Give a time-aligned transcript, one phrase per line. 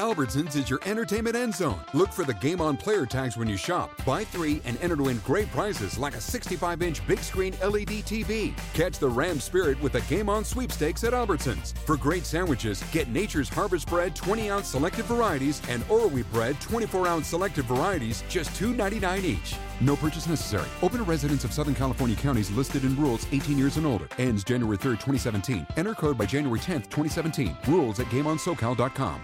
[0.00, 1.78] Albertsons is your entertainment end zone.
[1.92, 3.90] Look for the game on player tags when you shop.
[4.06, 8.06] Buy three and enter to win great prizes like a 65 inch big screen LED
[8.08, 8.54] TV.
[8.72, 11.76] Catch the Ram spirit with the game on sweepstakes at Albertsons.
[11.84, 17.06] For great sandwiches, get Nature's Harvest Bread 20 ounce selected varieties and Wheat Bread 24
[17.06, 19.56] ounce selected varieties, just $2.99 each.
[19.82, 20.68] No purchase necessary.
[20.80, 24.08] Open to residents of Southern California counties listed in rules 18 years and older.
[24.16, 25.66] Ends January 3rd, 2017.
[25.76, 27.54] Enter code by January 10th, 2017.
[27.68, 29.20] Rules at GameOnSoCal.com.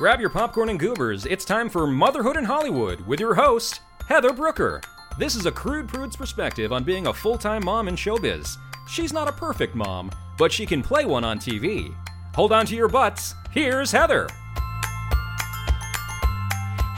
[0.00, 1.26] Grab your popcorn and goobers.
[1.26, 4.80] It's time for Motherhood in Hollywood with your host, Heather Brooker.
[5.18, 8.56] This is a crude prude's perspective on being a full time mom in showbiz.
[8.88, 11.94] She's not a perfect mom, but she can play one on TV.
[12.34, 13.34] Hold on to your butts.
[13.50, 14.26] Here's Heather.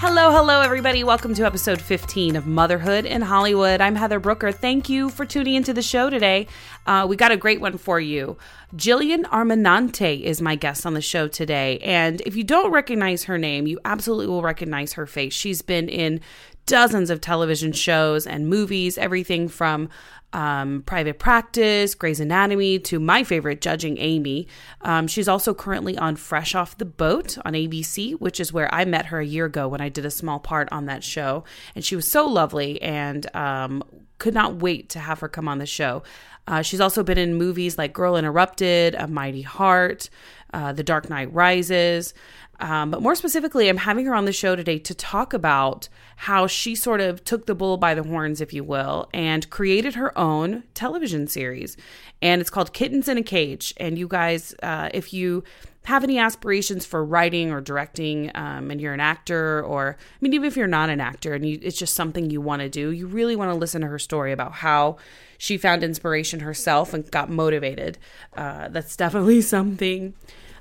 [0.05, 1.05] Hello, hello, everybody.
[1.05, 3.81] Welcome to episode 15 of Motherhood in Hollywood.
[3.81, 4.51] I'm Heather Brooker.
[4.51, 6.49] Thank you for tuning into the show today.
[6.87, 8.37] Uh, we got a great one for you.
[8.75, 11.79] Jillian Armenante is my guest on the show today.
[11.79, 15.35] And if you don't recognize her name, you absolutely will recognize her face.
[15.35, 16.21] She's been in
[16.67, 19.89] dozens of television shows and movies, everything from
[20.33, 24.49] um, Private Practice, Grey's Anatomy, to my favorite, Judging Amy.
[24.81, 28.85] Um, she's also currently on Fresh Off the Boat on ABC, which is where I
[28.85, 31.45] met her a year ago when I did a small part on that show.
[31.75, 33.83] And she was so lovely and um,
[34.19, 36.03] could not wait to have her come on the show.
[36.47, 40.11] Uh, she's also been in movies like Girl Interrupted, A Mighty Heart,
[40.53, 42.15] uh, The Dark Knight Rises.
[42.63, 46.47] Um, but more specifically, I'm having her on the show today to talk about how
[46.47, 50.17] she sort of took the bull by the horns, if you will, and created her
[50.17, 51.77] own television series.
[52.23, 53.75] And it's called Kittens in a Cage.
[53.79, 55.43] And you guys, uh, if you
[55.87, 60.33] have any aspirations for writing or directing um, and you're an actor or i mean
[60.33, 62.93] even if you're not an actor and you, it's just something you want to do
[62.93, 64.97] you really want to listen to her story about how
[65.39, 67.99] she found inspiration herself and got motivated
[68.37, 70.15] uh, that's definitely something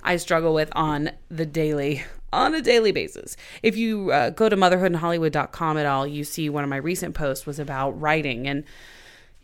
[0.04, 3.36] I struggle with on the daily on a daily basis.
[3.62, 7.46] If you uh, go to motherhoodinhollywood.com at all, you see one of my recent posts
[7.46, 8.64] was about writing and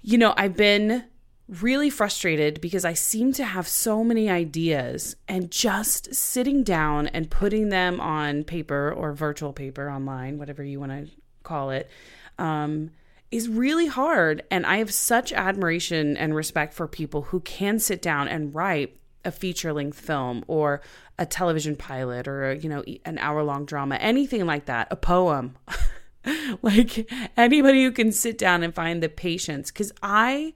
[0.01, 1.03] you know, I've been
[1.47, 7.29] really frustrated because I seem to have so many ideas and just sitting down and
[7.29, 11.11] putting them on paper or virtual paper online, whatever you want to
[11.43, 11.89] call it,
[12.37, 12.91] um,
[13.31, 14.43] is really hard.
[14.51, 18.97] And I have such admiration and respect for people who can sit down and write
[19.27, 20.81] a feature length film or
[21.19, 25.55] a television pilot or you know an hour long drama anything like that a poem.
[26.61, 30.53] Like anybody who can sit down and find the patience cuz i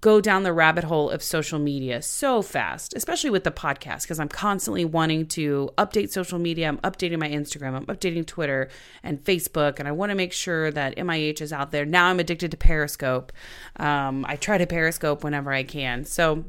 [0.00, 4.18] go down the rabbit hole of social media so fast especially with the podcast because
[4.18, 6.68] i'm constantly wanting to update social media.
[6.68, 8.70] I'm updating my instagram i'm updating twitter
[9.02, 11.84] and facebook and i want to make sure that mih is out there.
[11.84, 13.32] Now i'm addicted to periscope.
[13.76, 16.04] Um, i try to periscope whenever i can.
[16.04, 16.44] So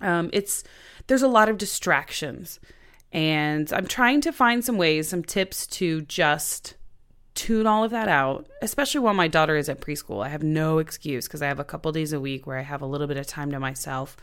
[0.00, 0.64] um, it's
[1.06, 2.60] there's a lot of distractions,
[3.12, 6.74] and I'm trying to find some ways, some tips to just
[7.34, 10.24] tune all of that out, especially while my daughter is at preschool.
[10.24, 12.82] I have no excuse because I have a couple days a week where I have
[12.82, 14.16] a little bit of time to myself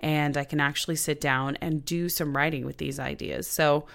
[0.00, 3.46] and I can actually sit down and do some writing with these ideas.
[3.46, 3.86] So,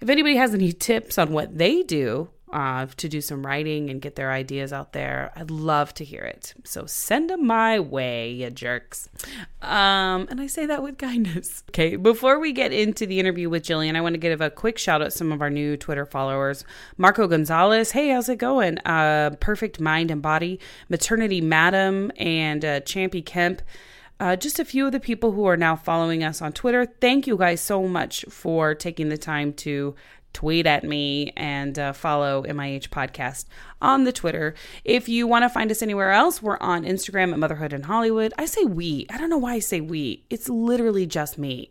[0.00, 4.00] if anybody has any tips on what they do uh, to do some writing and
[4.00, 5.32] get their ideas out there.
[5.34, 6.54] I'd love to hear it.
[6.64, 9.08] So send them my way, you jerks.
[9.60, 11.62] Um, and I say that with kindness.
[11.74, 14.78] Okay, before we get into the interview with Jillian, I want to give a quick
[14.78, 16.64] shout out to some of our new Twitter followers.
[16.96, 18.78] Marco Gonzalez, hey, how's it going?
[18.78, 23.60] Uh, Perfect Mind and Body, Maternity Madam, and uh, Champy Kemp.
[24.20, 26.86] Uh, just a few of the people who are now following us on Twitter.
[26.86, 29.96] Thank you guys so much for taking the time to
[30.34, 33.46] tweet at me and uh, follow MIH Podcast
[33.80, 34.54] on the Twitter.
[34.84, 38.34] If you want to find us anywhere else, we're on Instagram at Motherhood in Hollywood.
[38.36, 39.06] I say we.
[39.08, 40.24] I don't know why I say we.
[40.28, 41.70] It's literally just me.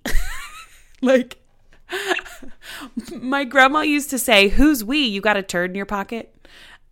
[1.02, 1.38] like,
[3.14, 5.00] my grandma used to say, Who's we?
[5.00, 6.33] You got a turd in your pocket?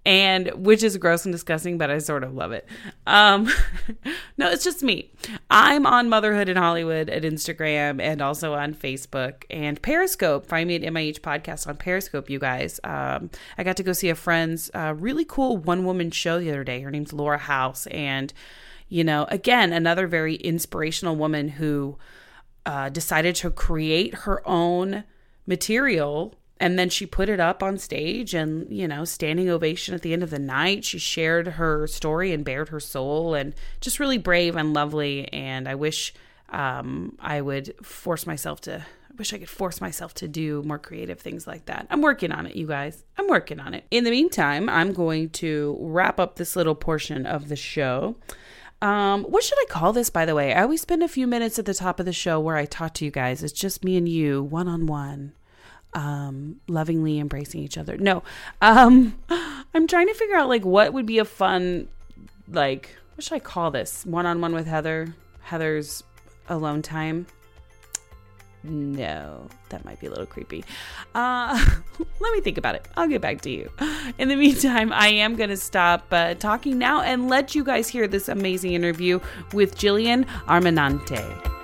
[0.06, 2.67] And which is gross and disgusting, but I sort of love it.
[3.06, 3.47] Um,
[4.38, 5.12] no, it's just me.
[5.50, 10.48] I'm on Motherhood in Hollywood at Instagram and also on Facebook and Periscope.
[10.48, 12.80] Find me at MIH Podcast on Periscope, you guys.
[12.83, 16.50] Um, I got to go see a friend's uh, really cool one woman show the
[16.50, 16.81] other day.
[16.81, 17.86] Her name's Laura House.
[17.88, 18.33] And,
[18.89, 22.00] you know, again, another very inspirational woman who
[22.65, 25.03] uh, decided to create her own
[25.45, 30.04] material and then she put it up on stage and you know standing ovation at
[30.04, 30.86] the end of the night.
[30.86, 35.28] She shared her story and bared her soul and just really brave and lovely.
[35.34, 36.13] And i wish
[36.50, 40.80] um, i would force myself to i wish i could force myself to do more
[40.80, 41.88] creative things like that.
[41.90, 43.04] I'm working on it you guys.
[43.18, 43.86] I'm working on it.
[43.90, 48.16] In the meantime i'm going to wrap up this little portion of the show.
[48.84, 50.56] Um, what should I call this, by the way?
[50.56, 52.96] I always spend a few minutes at the top of the show where I talk
[52.96, 53.44] to you guys.
[53.44, 55.34] It's just me and you, one on one,
[55.93, 57.97] um, lovingly embracing each other.
[57.97, 58.23] No,
[58.61, 59.17] um,
[59.73, 61.88] I'm trying to figure out like what would be a fun,
[62.47, 64.05] like, what should I call this?
[64.05, 65.15] One on one with Heather.
[65.41, 66.03] Heather's
[66.47, 67.27] alone time.
[68.63, 70.63] No, that might be a little creepy.
[71.15, 71.59] Uh,
[72.19, 72.88] let me think about it.
[72.95, 73.71] I'll get back to you.
[74.19, 77.88] In the meantime, I am going to stop uh, talking now and let you guys
[77.88, 79.19] hear this amazing interview
[79.53, 81.61] with Jillian Armenante.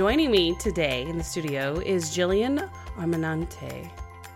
[0.00, 3.90] Joining me today in the studio is Jillian Armenante.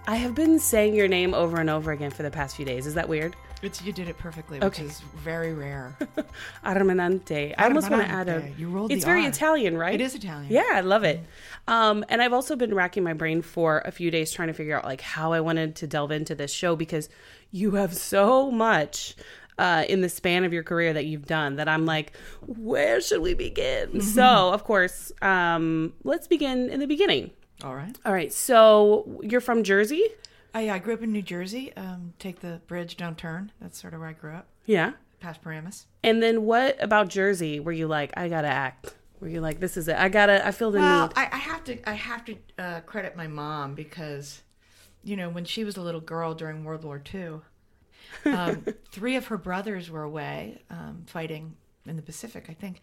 [0.07, 2.87] I have been saying your name over and over again for the past few days.
[2.87, 3.35] Is that weird?
[3.63, 4.85] It's, you did it perfectly, which Okay.
[4.85, 5.97] is very rare.
[6.67, 7.55] Armenante.
[7.57, 8.53] I almost want to add a.
[8.59, 9.29] You rolled It's very R.
[9.31, 9.95] Italian, right?
[9.95, 10.53] It is Italian.
[10.53, 11.25] Yeah, I love it.
[11.67, 14.77] Um, and I've also been racking my brain for a few days trying to figure
[14.77, 17.09] out like how I wanted to delve into this show because
[17.51, 19.17] you have so much
[19.59, 22.13] uh, in the span of your career that you've done that I'm like,
[22.47, 24.01] where should we begin?
[24.01, 27.31] So, of course, um, let's begin in the beginning.
[27.63, 27.97] All right.
[28.05, 28.33] All right.
[28.33, 30.05] So you're from Jersey?
[30.53, 31.73] I, I grew up in New Jersey.
[31.77, 33.53] Um, take the bridge, don't turn.
[33.61, 34.47] That's sort of where I grew up.
[34.67, 34.93] Yeah.
[35.21, 35.87] Past Paramus.
[36.03, 37.61] And then what about Jersey?
[37.61, 38.95] Were you like, I gotta act?
[39.21, 39.97] Were you like, this is it?
[39.97, 40.47] I gotta.
[40.47, 41.13] I feel the Well, need.
[41.17, 41.89] I, I have to.
[41.89, 44.43] I have to uh, credit my mom because,
[45.03, 47.41] you know, when she was a little girl during World War II,
[48.25, 51.57] um, three of her brothers were away um, fighting
[51.87, 52.81] in the Pacific, I think,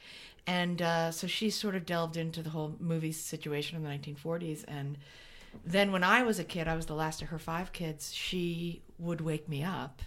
[0.47, 4.63] and uh, so she sort of delved into the whole movie situation in the 1940s.
[4.67, 4.97] And
[5.65, 8.13] then when I was a kid, I was the last of her five kids.
[8.13, 10.01] She would wake me up.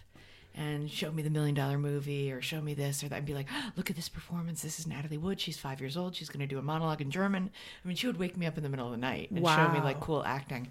[0.57, 3.35] And show me the million dollar movie, or show me this or that, and be
[3.35, 4.63] like, "Oh, "Look at this performance.
[4.63, 5.41] This is Natalie Wood.
[5.41, 6.15] She's five years old.
[6.15, 7.51] She's going to do a monologue in German."
[7.85, 9.69] I mean, she would wake me up in the middle of the night and show
[9.73, 10.69] me like cool acting,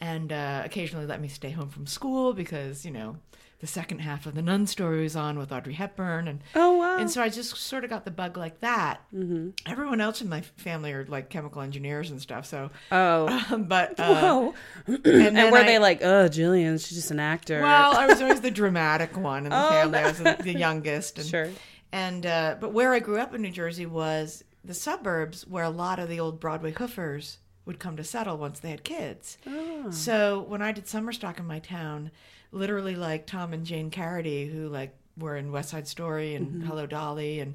[0.00, 3.16] and uh, occasionally let me stay home from school because you know
[3.60, 6.98] the second half of the Nun story was on with Audrey Hepburn, and oh wow.
[6.98, 9.00] and so I just sort of got the bug like that.
[9.12, 9.50] Mm-hmm.
[9.66, 12.46] Everyone else in my family are like chemical engineers and stuff.
[12.46, 13.56] So, oh.
[13.68, 14.54] but uh, Whoa.
[14.86, 15.06] and,
[15.36, 17.60] And were I- they like, oh, Jillian, she's just an actor?
[17.60, 19.98] Well, I was always the dramatic one in the Oh, family.
[19.98, 21.18] I was the, the youngest.
[21.18, 21.50] And, Sure.
[21.90, 25.70] And uh, but where I grew up in New Jersey was the suburbs, where a
[25.70, 29.38] lot of the old Broadway hoofers would come to settle once they had kids.
[29.46, 29.90] Oh.
[29.90, 32.10] So when I did summer stock in my town,
[32.50, 36.66] literally like Tom and Jane Carity, who like were in West Side Story and Mm-hmm.
[36.66, 37.54] Hello Dolly, and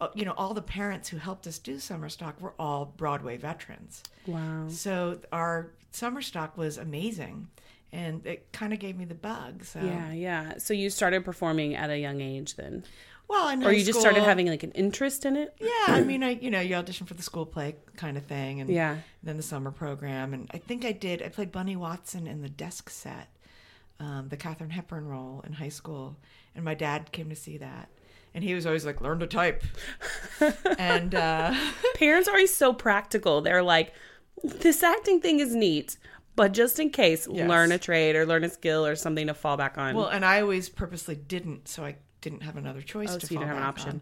[0.00, 3.36] uh, you know all the parents who helped us do summer stock were all Broadway
[3.38, 4.02] veterans.
[4.26, 4.66] wow.
[4.68, 7.46] So our summer stock was amazing,
[7.92, 9.64] and it kind of gave me the bug.
[9.64, 10.58] So Yeah, yeah.
[10.58, 12.84] So you started performing at a young age then,
[13.28, 15.54] well, in or you just started having like an interest in it?
[15.60, 18.60] Yeah, I mean, I you know you audition for the school play kind of thing,
[18.60, 18.98] and Yeah.
[19.22, 21.22] then the summer program, and I think I did.
[21.22, 23.28] I played Bunny Watson in the desk set,
[24.00, 26.16] um, the Katherine Hepburn role in high school,
[26.54, 27.88] and my dad came to see that,
[28.34, 29.64] and he was always like, "Learn to type,"
[30.78, 31.54] and uh,
[31.94, 33.40] Parents are always so practical.
[33.40, 33.92] They're like,
[34.44, 35.96] this acting thing is neat,
[36.36, 37.48] but just in case, Yes.
[37.48, 39.94] learn a trade or learn a skill or something to fall back on.
[39.96, 41.96] well, and I always purposely didn't, so I
[42.30, 43.88] didn't have another choice Oh, to so you didn't have an option.
[43.90, 44.00] on.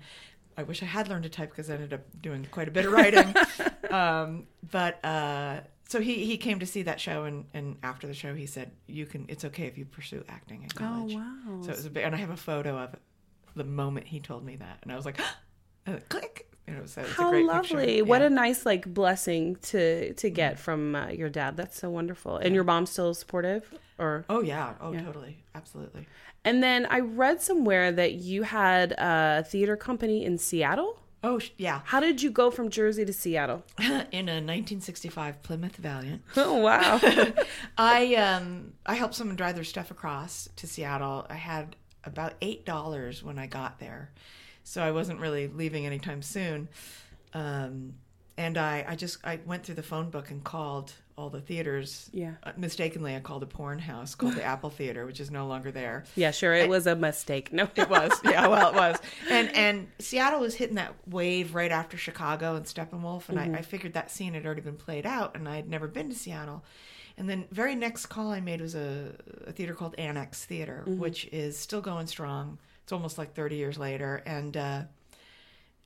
[0.57, 2.87] I wish I had learned to type because I ended up doing quite a bit
[2.87, 3.35] of writing.
[3.91, 8.15] um, but uh, so he he came to see that show, and, and after the
[8.15, 9.27] show, he said, "You can.
[9.29, 11.63] It's okay if you pursue acting in college." oh wow.
[11.63, 12.97] So it was a bit, and I have a photo of
[13.57, 15.21] the moment he told me that, and I was like,
[15.87, 16.51] and click.
[16.67, 17.87] And it was, it was a How lovely!
[17.87, 18.05] Picture.
[18.07, 21.57] What a nice like blessing to to get from uh, your dad.
[21.59, 22.39] That's so wonderful.
[22.39, 24.75] And your mom's still supportive, or Oh yeah.
[24.81, 25.03] Oh Yeah.
[25.03, 25.43] totally.
[25.55, 26.07] Absolutely.
[26.45, 31.01] And then I read somewhere that you had a theater company in Seattle.
[31.23, 31.81] Oh yeah.
[31.85, 33.65] How did you go from Jersey to Seattle?
[33.79, 37.01] In a 1965 Plymouth Valiant, Oh wow!
[37.79, 41.27] I um I helped someone drive their stuff across to Seattle.
[41.31, 44.13] I had about eight dollars when I got there,
[44.65, 46.69] so I wasn't really leaving anytime soon.
[47.33, 47.95] Um,
[48.37, 52.11] and I I just I went through the phone book and called all the theaters.
[52.13, 52.33] Yeah.
[52.43, 55.71] Uh, mistakenly, I called a porn house called the Apple Theater, which is no longer
[55.71, 56.05] there.
[56.17, 56.53] yeah, sure.
[56.55, 57.53] It was a mistake.
[57.53, 58.47] No, It was, yeah.
[58.49, 58.97] Well, it was,
[59.31, 63.63] and and Seattle was hitting that wave right after Chicago and Steppenwolf, and I, I
[63.63, 66.65] figured that scene had already been played out, and I had never been to Seattle.
[67.17, 69.15] And then very next call I made was a,
[69.47, 72.59] a theater called Annex Theater, which is still going strong.
[72.83, 74.83] It's almost like thirty years later, and uh,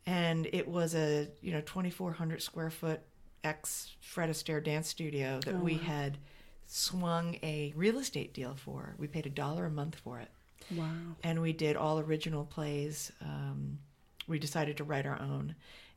[0.07, 3.03] and it was a you know twenty four hundred square foot
[3.49, 6.19] ex Fred Astaire dance studio that we had
[6.67, 8.95] swung a real estate deal for.
[8.99, 10.29] We paid a dollar a month for it
[10.77, 10.87] wow.
[11.23, 13.13] and we did all original plays.
[13.23, 13.79] Um,
[14.27, 15.55] we decided to write our own,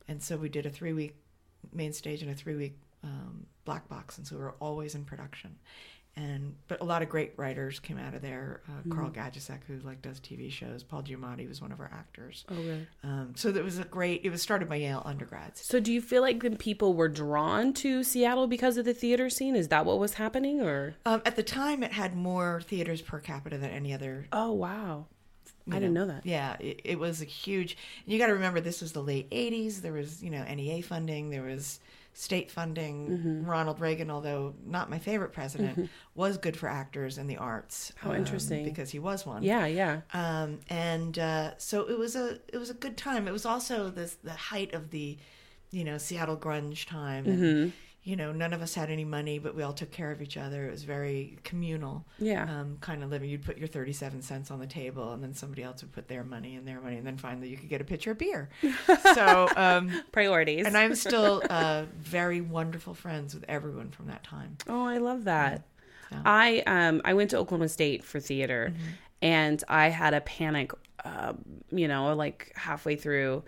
[0.08, 1.16] and so we did a three week
[1.72, 5.04] main stage and a three week um, black box, and so we were always in
[5.04, 5.56] production.
[6.14, 8.60] And but a lot of great writers came out of there.
[8.68, 10.82] Uh, Karl Gajdusek, who like does TV shows.
[10.82, 12.44] Paul Giamatti was one of our actors.
[12.50, 12.86] Oh, really?
[13.02, 14.20] Um, so that was a great.
[14.22, 15.64] It was started by Yale undergrads.
[15.64, 19.30] So, do you feel like the people were drawn to Seattle because of the theater
[19.30, 19.56] scene?
[19.56, 20.96] Is that what was happening, or?
[21.06, 25.06] Um, at the time, it had more theaters per capita than any other Oh, wow!
[25.70, 26.26] I you didn't know that.
[26.26, 27.76] Yeah, it, it was a huge.
[28.04, 29.80] You got to remember, this was the late '80s.
[29.80, 31.30] There was, you know, NEA funding.
[31.30, 31.80] There was
[32.14, 33.08] state funding.
[33.08, 33.46] Mm-hmm.
[33.46, 37.92] Ronald Reagan, although not my favorite president, was good for actors and the arts.
[37.96, 38.64] How um, interesting.
[38.64, 39.42] because he was one.
[39.42, 40.00] Yeah, yeah.
[40.12, 43.26] Um, and uh, so it was a it was a good time.
[43.28, 45.18] It was also this the height of the,
[45.70, 47.26] you know, Seattle grunge time.
[47.26, 47.70] And, Mm-hmm.
[48.04, 50.36] You know, none of us had any money, but we all took care of each
[50.36, 50.66] other.
[50.66, 52.42] It was very communal Yeah.
[52.42, 53.30] um, kind of living.
[53.30, 56.24] You'd put your 37 cents on the table, and then somebody else would put their
[56.24, 58.48] money and their money, and then finally you could get a pitcher of beer.
[59.14, 60.66] so, um, Priorities.
[60.66, 64.56] and I'm still uh, very wonderful friends with everyone from that time.
[64.68, 65.62] Oh, I love that.
[66.10, 68.88] So- I um I went to Oklahoma State for theater, Mm-hmm.
[69.22, 70.72] and I had a panic,
[71.04, 71.34] uh,
[71.70, 73.44] you know, like halfway through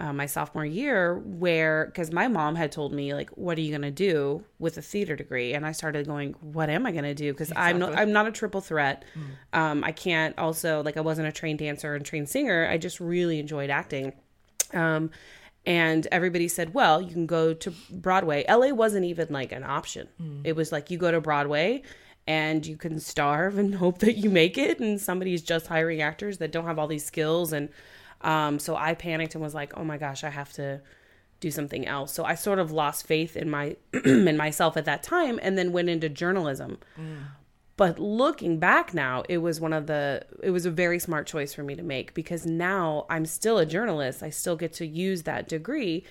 [0.00, 3.72] uh, my sophomore year, where because my mom had told me like, "What are you
[3.72, 7.32] gonna do with a theater degree?" And I started going, "What am I gonna do?"
[7.32, 8.02] Because I'm no, Exactly.
[8.02, 9.04] I'm not a triple threat.
[9.52, 12.66] Um, I can't also like I wasn't a trained dancer and trained singer.
[12.70, 14.12] I just really enjoyed acting.
[14.72, 15.10] Um,
[15.64, 18.44] and everybody said, well, you can go to Broadway.
[18.48, 20.08] LA wasn't even like an option.
[20.42, 21.82] It was like you go to Broadway
[22.26, 24.80] and you can starve and hope that you make it.
[24.80, 27.52] And somebody's just hiring actors that don't have all these skills.
[27.52, 27.68] And
[28.22, 30.80] um, so I panicked and was like, oh my gosh, I have to
[31.40, 32.12] do something else.
[32.12, 35.72] So I sort of lost faith in my in myself at that time and then
[35.72, 36.78] went into journalism.
[37.76, 41.52] But looking back now, it was one of the it was a very smart choice
[41.52, 44.22] for me to make because now I'm still a journalist.
[44.22, 46.04] I still get to use that degree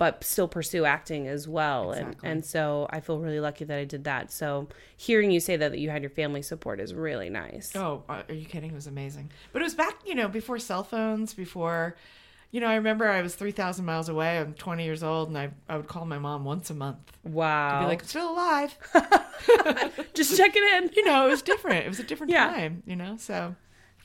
[0.00, 1.92] but still pursue acting as well.
[1.92, 2.28] Exactly.
[2.28, 4.32] And and so I feel really lucky that I did that.
[4.32, 7.76] So hearing you say that, that you had your family support is really nice.
[7.76, 8.70] Oh, uh, are you kidding?
[8.70, 9.30] It was amazing.
[9.52, 11.96] But it was back, you know, before cell phones, before,
[12.50, 14.38] you know, I remember I was 3,000 miles away.
[14.38, 16.98] I'm 20 years old, and I, I would call my mom once a month.
[17.22, 17.80] Wow.
[17.80, 18.76] Be like, still alive.
[20.14, 20.90] just check it in.
[20.96, 21.84] you know, it was different.
[21.84, 22.46] It was a different Yeah.
[22.50, 23.16] time, you know?
[23.18, 23.54] So,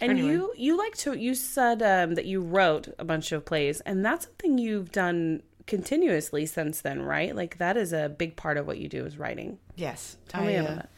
[0.02, 0.28] And Anyway.
[0.28, 4.04] you you like to you said um, that you wrote a bunch of plays, and
[4.06, 7.36] that's something you've done continuously since then, right?
[7.36, 9.60] Like that is a big part of what you do is writing.
[9.76, 10.18] yes.
[10.28, 10.90] Tell I, me uh, about that.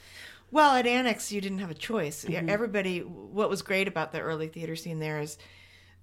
[0.49, 2.25] Well, at Annex, you didn't have a choice.
[2.27, 5.37] Yeah, Everybody, what was great about the early theater scene there is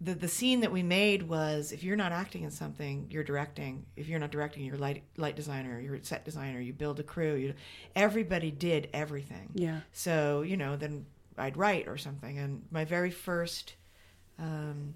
[0.01, 3.87] the the scene that we made was if you're not acting in something, you're directing.
[3.97, 7.35] If you're not directing, you're light light designer, you're set designer, you build a crew.
[7.37, 7.55] You,
[7.95, 9.51] everybody did everything.
[9.55, 9.81] Yeah.
[9.93, 11.07] So you know, then
[11.39, 12.39] I'd write or something.
[12.39, 13.75] And my very first,
[14.39, 14.95] um,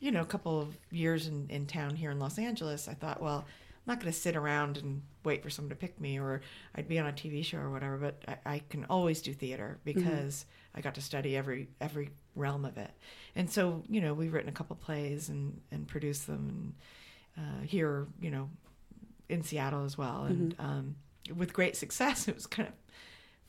[0.00, 3.22] you know, a couple of years in in town here in Los Angeles, I thought,
[3.22, 3.44] well,
[3.86, 6.40] I'm not going to sit around and wait for someone to pick me, or
[6.74, 7.96] I'd be on a TV show or whatever.
[7.96, 12.64] But I, I can always do theater because I got to study every every realm
[12.64, 12.90] of it.
[13.34, 16.74] And so, you know, we've written a couple plays and and produced them,
[17.36, 18.50] and uh, here, you know,
[19.28, 20.96] in Seattle as well, and um,
[21.34, 22.28] with great success.
[22.28, 22.74] It was kind of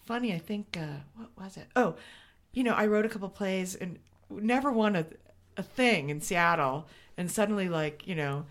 [0.05, 0.33] funny.
[0.33, 1.67] I think uh, what was it?
[1.75, 1.95] Oh,
[2.53, 3.99] you know, I wrote a couple plays and
[4.29, 5.05] never won a
[5.57, 6.87] a thing in Seattle,
[7.17, 8.45] and suddenly, like, you know.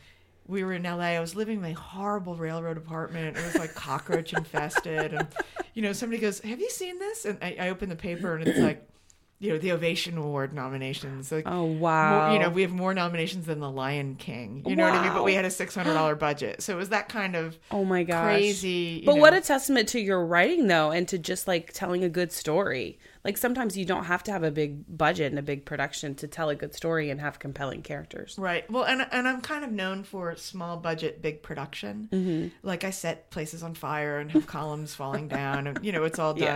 [0.49, 1.07] We were in LA.
[1.07, 3.37] I was living in a horrible railroad apartment.
[3.37, 5.27] It was like cockroach infested, and
[5.75, 8.47] you know, somebody goes, "Have you seen this?" And I, I open the paper, and
[8.47, 8.87] it's like,
[9.39, 11.31] you know, the Ovation Award nominations.
[11.31, 12.33] Like, Oh more, wow!
[12.33, 14.63] you know, we have more nominations than The Lion King.
[14.67, 15.13] You know what I mean?
[15.13, 17.85] But we had a six hundred dollar budget, so it was that kind of oh
[17.85, 19.03] my gosh, crazy.
[19.05, 22.09] But know- what a testament to your writing, though, and to just like telling a
[22.09, 22.99] good story.
[23.25, 26.29] Like sometimes you don't have to have a big budget and a big production to
[26.29, 28.37] tell a good story and have compelling characters.
[28.39, 28.71] Right.
[28.71, 32.09] Well, and and I'm kind of known for small budget, big production.
[32.13, 32.49] Mm-hmm.
[32.63, 36.21] Like I set places on fire and have columns falling down, and you know it's
[36.21, 36.55] all Yeah.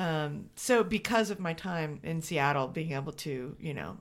[0.00, 3.98] Um, so because of my time in Seattle, being able to you know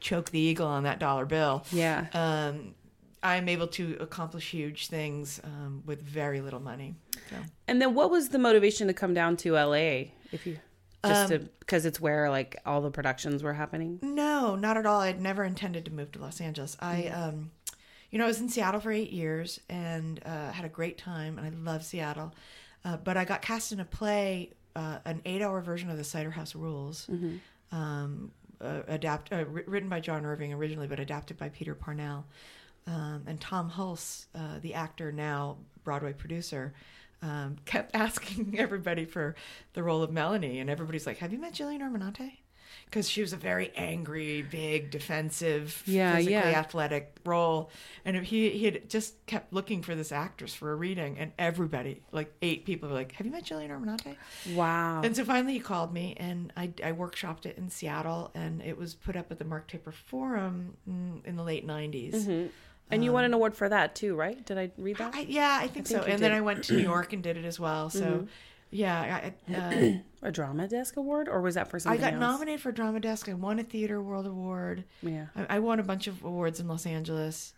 [0.00, 2.06] choke the eagle on that dollar bill, Yeah.
[2.12, 2.74] um,
[3.22, 6.94] I'm able to accomplish huge things um, with very little money.
[7.30, 7.36] So.
[7.66, 10.12] And then what was the motivation to come down to LA?
[10.30, 10.58] If you
[11.04, 13.98] just Um, because it's where like all the productions were happening.
[14.02, 15.00] No, not at all.
[15.00, 16.76] I'd never intended to move to Los Angeles.
[16.80, 17.50] I, um,
[18.10, 21.38] you know, I was in Seattle for eight years and uh, had a great time,
[21.38, 22.34] and I love Seattle.
[22.84, 26.30] Uh, but I got cast in a play, uh, an eight-hour version of the Cider
[26.30, 27.08] House Rules,
[27.72, 28.30] um,
[28.60, 32.24] uh, adapt uh, written by John Irving originally, but adapted by Peter Parnell.
[32.86, 36.72] Um, and Tom Hulce, uh, the actor now Broadway producer,
[37.22, 39.34] um, kept asking everybody for
[39.74, 42.38] the role of Melanie, and everybody's like, "Have you met Jillian Armenante?"
[42.88, 46.58] Because she was a very angry, big, defensive, Yeah, physically yeah.
[46.58, 47.70] athletic role.
[48.04, 52.02] And he he had just kept looking for this actress for a reading, and everybody,
[52.12, 54.16] like eight people, were like, "Have you met Jillian Armenante?"
[54.54, 55.02] Wow.
[55.02, 58.78] And so finally he called me, and I, I workshopped it in Seattle, and it
[58.78, 62.14] was put up at the Mark Taper Forum in the late 90s.
[62.14, 62.46] Mm-hmm.
[62.90, 64.44] And you won an award for that too, right?
[64.44, 65.14] Did I read that?
[65.14, 65.96] I, yeah, I think, so.
[65.96, 66.32] think you And then.
[66.32, 67.90] I went to New York and did it as well.
[67.90, 68.24] So, mm-hmm.
[68.70, 69.92] Yeah, I, I, uh,
[70.28, 72.02] a drama desk award, or was that for something?
[72.02, 72.20] I got else?
[72.20, 73.28] nominated for Drama Desk.
[73.28, 74.84] I won a Theater World Award.
[75.02, 75.26] Yeah.
[75.36, 77.54] I, I won a bunch of awards in Los Angeles.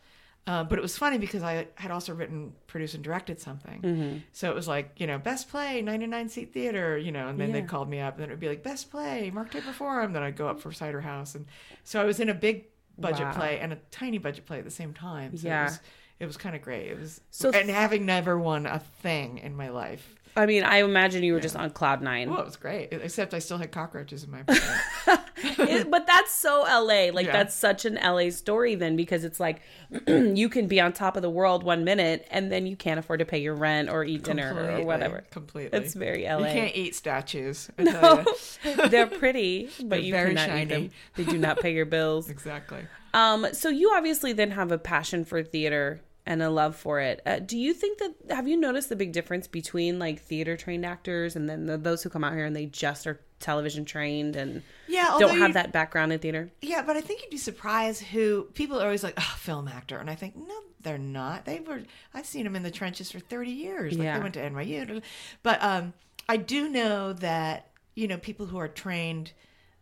[0.47, 3.83] Uh, but it was funny because I had also written, produced, and directed something.
[3.83, 4.19] Mm-hmm.
[4.33, 7.49] So it was like, you know, best play, 99 seat theater, you know, and then
[7.49, 7.61] Yeah.
[7.61, 10.13] they called me up and then it would be like, best play, Mark Taper Forum.
[10.15, 11.35] Then I'd go up for Cider House.
[11.35, 11.45] And
[11.85, 12.65] so I was in a big
[12.99, 13.33] budget Wow.
[13.35, 15.37] play and a tiny budget play at the same time.
[15.37, 15.61] So Yeah.
[15.63, 15.81] It was,
[16.21, 16.89] it was kind of great.
[16.91, 20.17] It was, So- and having never won a thing in my life.
[20.37, 22.31] I mean, I imagine you were just on cloud nine.
[22.31, 25.91] Well, it was great, except I still had cockroaches in my apartment.
[25.91, 27.11] But that's so LA.
[27.13, 27.33] Like Yeah.
[27.33, 29.63] that's such an LA story then because it's like
[30.07, 33.19] you can be on top of the world one minute and then you can't afford
[33.21, 35.25] to pay your rent or eat dinner or whatever.
[35.31, 35.77] Completely.
[35.79, 36.39] It's very LA.
[36.49, 37.71] You can't eat statues.
[37.79, 38.25] I tell.
[38.89, 40.91] They're pretty, but They're you cannot eat them.
[41.17, 42.29] They do not pay your bills.
[42.31, 42.81] Exactly.
[43.13, 47.23] Um, so you obviously then have a passion for theater and a love for it.
[47.25, 50.85] Uh, do you think that have you noticed the big difference between like theater trained
[50.85, 54.37] actors and then the, those who come out here and they just are television trained
[54.37, 56.51] and Yeah, don't have that background in theater?
[56.61, 59.97] Yeah, but I think you'd be surprised who people are always like, oh, film actor,
[59.99, 61.47] and I think no, they're not.
[61.47, 61.81] They were.
[62.13, 63.95] I've seen them in the trenches for thirty years.
[63.95, 64.19] Like Yeah.
[64.19, 65.03] they went to NYU,
[65.43, 65.95] but um,
[66.29, 69.33] I do know that you know people who are trained.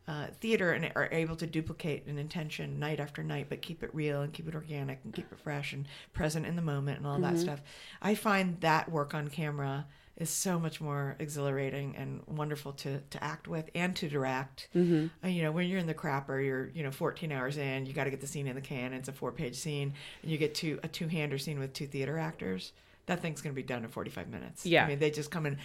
[0.08, 3.90] Uh, theater and are able to duplicate an intention night after night, but keep it
[3.92, 7.06] real and keep it organic and keep it fresh and present in the moment and
[7.06, 7.60] all that stuff.
[8.00, 9.84] I find that work on camera
[10.16, 14.68] is so much more exhilarating and wonderful to, to act with and to direct.
[14.74, 15.08] Mm-hmm.
[15.22, 17.92] Uh, you know, when you're in the crapper, you're you know 14 hours in, you
[17.92, 18.94] got to get the scene in the can.
[18.94, 21.86] It's a four page scene, and you get to a two hander scene with two
[21.86, 22.72] theater actors.
[23.04, 24.64] That thing's going to be done in 45 minutes.
[24.64, 24.86] Yeah.
[24.86, 25.58] I mean, they just come in,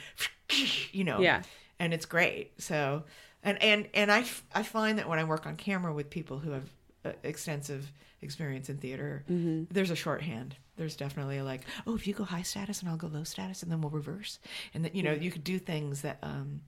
[0.91, 1.43] you know, Yeah.
[1.79, 2.61] and it's great.
[2.61, 3.03] So,
[3.43, 6.39] and and and I f- I find that when I work on camera with people
[6.39, 6.69] who have
[7.05, 9.65] uh, extensive experience in theater, Mm-hmm.
[9.71, 10.55] there's a shorthand.
[10.77, 13.61] There's definitely a like, oh, if you go high status and I'll go low status,
[13.61, 14.39] and then we'll reverse,
[14.73, 16.61] and that you know you could do things that um,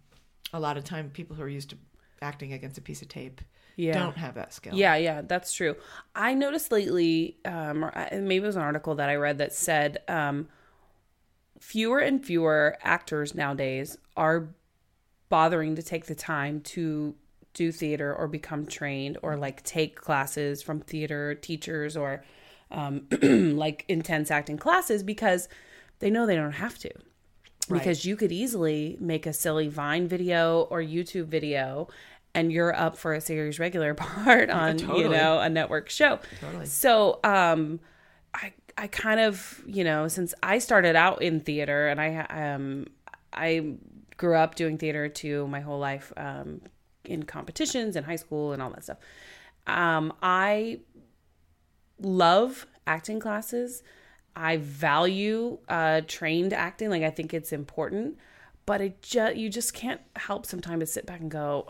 [0.54, 1.78] a lot of time people who are used to
[2.22, 3.42] acting against a piece of tape
[3.78, 3.94] Yeah.
[3.98, 4.74] don't have that skill.
[4.76, 5.76] Yeah, yeah, that's true.
[6.16, 9.54] I noticed lately, um, or I- maybe it was an article that I read that
[9.54, 10.48] said um,
[11.60, 14.50] fewer and fewer actors nowadays are
[15.36, 17.14] bothering to take the time to
[17.54, 22.24] do theater or become trained or like take classes from theater teachers or
[22.72, 25.50] um, like intense acting classes because
[26.00, 26.90] they know they don't have to
[27.70, 31.90] because you could easily make a silly Vine video or YouTube video
[32.34, 35.18] and you're up for a series regular part on you totally.
[35.18, 36.18] know a network show.
[36.40, 36.66] Totally.
[36.66, 37.82] So um
[38.34, 42.20] I I kind of, you know, since I started out in theater and I
[42.54, 42.88] um
[43.34, 43.76] I
[44.18, 46.62] grew up doing theater too my whole life um
[47.04, 48.98] in competitions in high school and all that stuff.
[49.68, 50.80] Um I
[52.00, 53.84] love acting classes.
[54.36, 56.90] I value uh, trained acting.
[56.90, 58.18] Like I think it's important,
[58.66, 61.68] but it just you just can't help sometimes to sit back and go,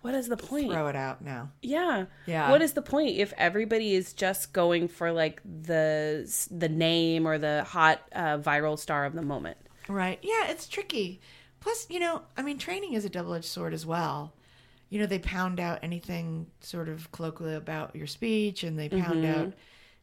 [0.00, 0.70] what is the point?
[0.70, 1.50] throw it out now.
[1.62, 2.06] Yeah.
[2.26, 2.50] Yeah.
[2.50, 7.38] What is the point if everybody is just going for like the the name or
[7.38, 9.58] the hot uh, viral star of the moment?
[9.88, 10.18] Right.
[10.22, 11.20] Yeah, it's tricky.
[11.62, 14.32] Plus, you know, I mean, training is a double edged sword as well.
[14.90, 19.24] You know, they pound out anything sort of colloquially about your speech and they pound
[19.24, 19.40] Mm-hmm.
[19.40, 19.52] out,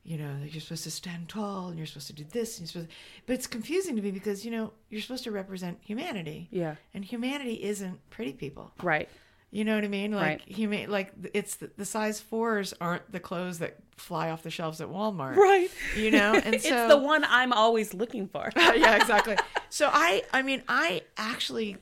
[0.03, 2.65] you know, that you're supposed to stand tall and you're supposed to do this and
[2.65, 6.47] you're supposed but it's confusing to me because, you know, you're supposed to represent humanity.
[6.49, 6.75] Yeah.
[6.93, 8.71] And humanity isn't pretty people.
[8.81, 9.09] Right.
[9.51, 10.11] You know what I mean?
[10.11, 10.49] Like Right.
[10.49, 14.79] huma- like it's the, the size fours aren't the clothes that fly off the shelves
[14.79, 15.35] at Walmart.
[15.35, 15.69] Right.
[15.97, 18.51] You know, and it's the one I'm always looking for.
[18.57, 19.37] yeah, exactly.
[19.69, 21.77] So I, I mean, I actually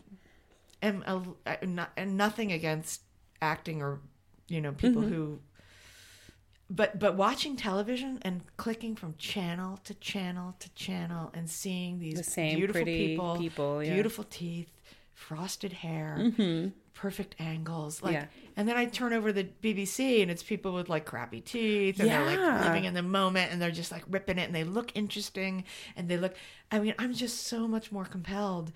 [0.82, 1.04] am
[1.46, 3.02] a, not, nothing against
[3.42, 4.00] acting or
[4.48, 5.14] you know people Mm-hmm.
[5.14, 5.40] who,
[6.70, 12.16] but but watching television and clicking from channel to channel to channel and seeing these
[12.16, 13.94] The same beautiful pretty people, people, yeah.
[13.94, 14.72] beautiful teeth,
[15.18, 16.32] frosted hair.
[16.94, 18.26] Perfect angles, like, Yeah.
[18.56, 22.10] and then I turn over the BBC and it's people with like crappy teeth and
[22.10, 24.92] they're like living in the moment and they're just like ripping it and they look
[24.96, 25.64] interesting
[25.96, 26.36] and they look
[26.72, 28.72] I mean I'm just so much more compelled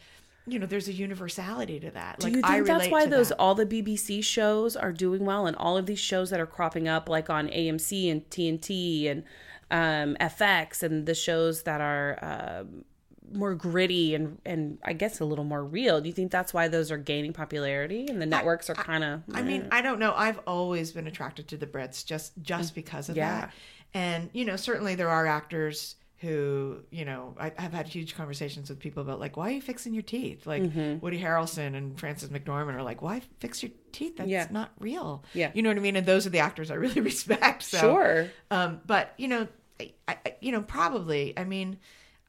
[0.46, 3.30] you know there's a universality to that Do like you I think that's why those
[3.30, 3.38] that.
[3.40, 6.88] all the BBC shows are doing well, and all of these shows that are cropping
[6.88, 9.24] up, like on AMC and TNT and
[9.72, 12.18] um, FX, and the shows that are
[12.62, 12.86] um,
[13.34, 16.02] more gritty and and I guess a little more real.
[16.02, 19.24] Do you think that's why those are gaining popularity and the networks are kind of?
[19.34, 20.14] I mean, I don't know.
[20.16, 23.18] I've always been attracted to the Brits just just because of Mm.
[23.20, 23.40] Yeah.
[23.42, 23.54] that.
[23.94, 28.70] And you know, certainly there are actors who, you know, I, I've had huge conversations
[28.70, 30.46] with people about like, why are you fixing your teeth?
[30.46, 31.00] Like Mm-hmm.
[31.00, 34.18] Woody Harrelson and frances McDormand are like, why fix your teeth?
[34.18, 34.48] That's Yeah.
[34.52, 35.24] not real.
[35.34, 35.50] Yeah.
[35.56, 35.96] you know what I mean.
[35.96, 37.64] And those are the actors I really respect.
[37.64, 38.30] So, Sure.
[38.52, 39.48] um, but you know,
[39.80, 41.34] I, I, you know, probably.
[41.38, 41.80] I mean,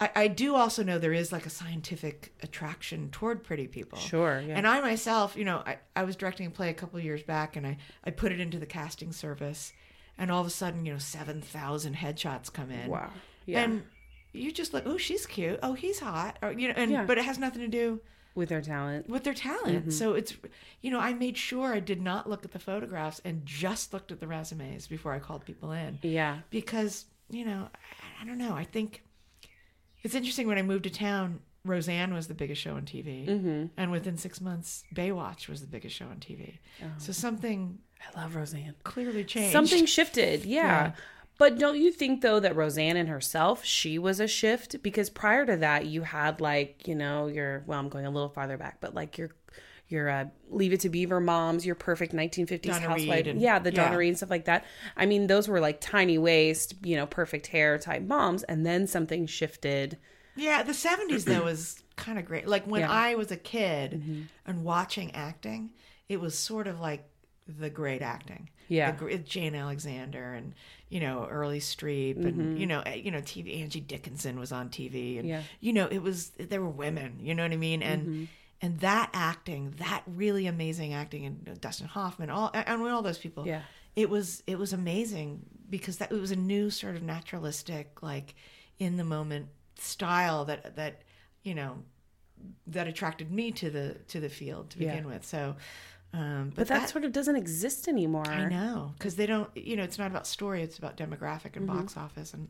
[0.02, 3.98] I, I do also know there is like a scientific attraction toward pretty people.
[3.98, 4.56] Sure, yeah.
[4.56, 7.22] And I myself, you know, I, I was directing a play a couple of years
[7.22, 9.72] back, and I I put it into the casting service,
[10.18, 12.90] and all of a sudden, you know, seven thousand headshots come in.
[12.90, 13.10] Wow.
[13.46, 13.62] Yeah.
[13.62, 13.82] And
[14.32, 15.60] you just like, oh, she's cute.
[15.62, 16.38] Oh, he's hot.
[16.42, 17.04] Or you know, and Yeah.
[17.04, 18.00] but it has nothing to do
[18.34, 19.08] with their talent.
[19.08, 19.80] with their talent.
[19.82, 19.90] Mm-hmm.
[19.90, 20.34] So it's,
[20.80, 24.10] you know, I made sure I did not look at the photographs and just looked
[24.10, 25.98] at the resumes before I called people in.
[26.02, 26.38] Yeah.
[26.50, 28.54] Because, you know, I, I don't know.
[28.54, 29.02] I think
[30.02, 33.26] it's interesting when I moved to town, Roseanne was the biggest show on TV.
[33.26, 33.66] Mm-hmm.
[33.76, 36.58] And within six months, Baywatch was the biggest show on TV.
[36.98, 38.74] So something I love Roseanne.
[38.82, 39.52] clearly changed.
[39.52, 40.62] Something shifted, yeah.
[40.62, 40.92] Yeah.
[41.38, 45.46] But don't you think though that Roseanne and herself, she was a shift because prior
[45.46, 48.78] to that you had like, you know, your well, I'm going a little farther back,
[48.80, 49.30] but like your
[49.88, 53.70] your uh, Leave It to Beaver moms, your perfect 1950s Donna housewife, and- yeah, the
[53.70, 53.96] Donna yeah.
[53.96, 54.64] Reed and stuff like that.
[54.96, 58.86] I mean, those were like tiny waist, you know, perfect hair type moms, and then
[58.86, 59.98] something shifted.
[60.34, 62.48] Yeah, the 70s, though, was kind of great.
[62.48, 62.90] Like when Yeah.
[62.90, 65.70] I was a kid and watching acting,
[66.08, 67.04] it was sort of like
[67.46, 68.48] the great acting.
[68.68, 68.92] Yeah.
[68.92, 70.54] The Jane Alexander and,
[70.88, 74.70] you know, early Streep and, you know, eh, you know, TV, Angie Dickinson was on
[74.70, 75.18] TV.
[75.18, 75.42] And, Yeah.
[75.60, 77.82] you know, it was, there were women, you know what I mean?
[77.82, 78.28] And,
[78.62, 83.46] and that acting, that really amazing acting, and Dustin Hoffman, all, and all those people.
[83.46, 83.62] Yeah.
[83.96, 88.34] It was, it was amazing because that, it was a new sort of naturalistic, like
[88.78, 89.48] in the moment
[89.78, 91.02] style that, that,
[91.42, 91.76] you know,
[92.68, 94.90] that attracted me to the to the field to Yeah.
[94.92, 95.24] begin with.
[95.24, 95.54] So,
[96.12, 98.26] um, but, But that, that, sort of doesn't exist anymore.
[98.28, 99.48] I know because they don't.
[99.56, 101.78] You know, it's not about story; it's about demographic and Mm-hmm.
[101.78, 102.48] box office and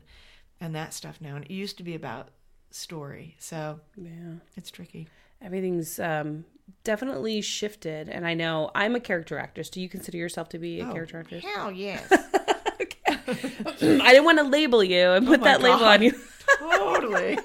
[0.59, 1.35] and that stuff now.
[1.35, 2.29] And it used to be about
[2.71, 4.35] story, so Yeah.
[4.55, 5.07] it's tricky.
[5.43, 6.45] Everything's um
[6.83, 9.69] definitely shifted and I know I'm a character actress.
[9.69, 11.43] Do you consider yourself to be a character actress?
[11.43, 12.11] Hell yes,
[13.27, 16.13] I didn't want to label you and put my that label on you.
[16.59, 17.39] totally.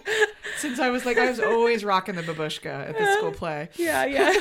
[0.59, 3.69] Since I was like, I was always rocking the babushka at the school play.
[3.77, 4.33] Yeah, yeah.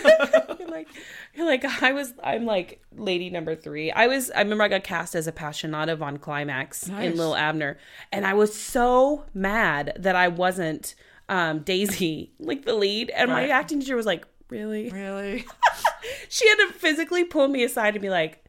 [0.59, 0.87] you're like,
[1.35, 3.91] you're like, I was, I'm like lady number three.
[3.91, 7.11] I was, I remember I got cast as a Passionata von Climax Nice.
[7.11, 7.77] in Li'l Abner,
[8.11, 10.95] and I was so mad that I wasn't
[11.29, 14.89] um, Daisy, like the lead, and my acting teacher was like, really?
[14.93, 15.45] Really?
[16.29, 18.43] She had to physically pull me aside and be like.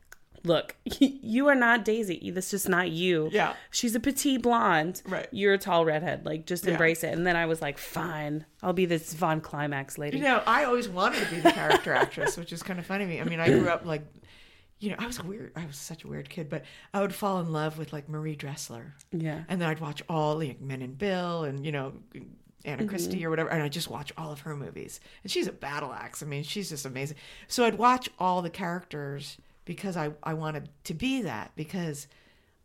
[0.45, 2.31] Look, you are not Daisy.
[2.31, 3.29] That's just not you.
[3.33, 3.55] Yeah.
[3.73, 5.03] She's a petite blonde.
[5.05, 5.27] Right.
[5.33, 6.25] You're a tall redhead.
[6.25, 7.13] Like, just embrace it.
[7.13, 8.47] And then I was like, fine.
[8.63, 10.19] I'll be this Von Climax lady.
[10.19, 13.05] You know, I always wanted to be the character actress, which is kind of funny
[13.05, 13.21] to me.
[13.21, 14.03] I mean, I grew up like,
[14.79, 15.53] you know, I was weird.
[15.57, 16.65] I was such a weird kid, but
[16.95, 18.95] I would fall in love with like Marie Dressler.
[19.11, 19.43] Yeah.
[19.49, 21.95] And then I'd watch all like Min and Bill and, you know,
[22.69, 22.89] Anna Mm-hmm.
[22.91, 23.51] Christie or whatever.
[23.51, 25.01] And I just watch all of her movies.
[25.23, 26.23] And she's a battle axe.
[26.23, 27.17] I mean, she's just amazing.
[27.49, 32.07] So I'd watch all the characters because I, I wanted to be that because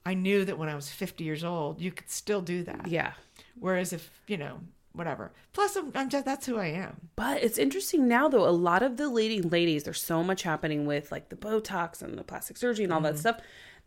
[0.06, 2.88] I knew that when I was 50 years old, you could still do that.
[2.88, 3.14] Yeah.
[3.60, 4.60] Whereas if, you know,
[4.94, 5.32] whatever.
[5.54, 7.10] Plus, I'm, I'm just, that's who I am.
[7.16, 8.48] But it's interesting now, though.
[8.48, 12.18] A lot of the leading ladies, there's so much happening with like the Botox and
[12.18, 13.14] the plastic surgery and all Mm-hmm.
[13.14, 13.38] that stuff.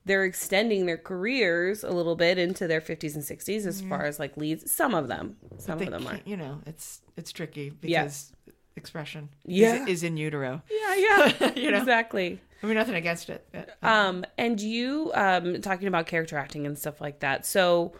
[0.06, 4.18] They're extending their careers a little bit into their 50s and 60s as far as
[4.18, 4.70] like leads.
[4.70, 6.20] Some of them, some of them are.
[6.24, 8.04] you know, it's it's tricky Yeah.
[8.04, 8.32] because
[8.76, 9.82] expression Yeah.
[9.82, 10.62] is, is in utero.
[10.70, 11.78] Yeah, yeah, You know?
[11.78, 12.40] exactly.
[12.62, 13.46] I mean, nothing against it.
[13.52, 17.44] but- Um, and you um talking about character acting and stuff like that.
[17.44, 17.92] So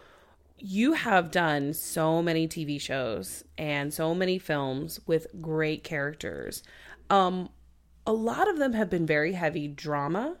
[0.59, 6.63] you have done so many TV shows and so many films with great characters.
[7.11, 7.49] Um,
[8.07, 10.37] a lot of them have been very heavy drama,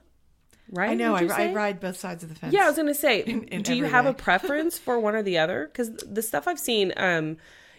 [0.71, 0.91] right?
[0.91, 1.15] I know.
[1.15, 2.53] I, I ride both sides of the fence.
[2.53, 5.37] Yeah, I was gonna say, in do you have a preference for one or the
[5.37, 5.67] other?
[5.67, 7.37] Because the stuff I've seen, um,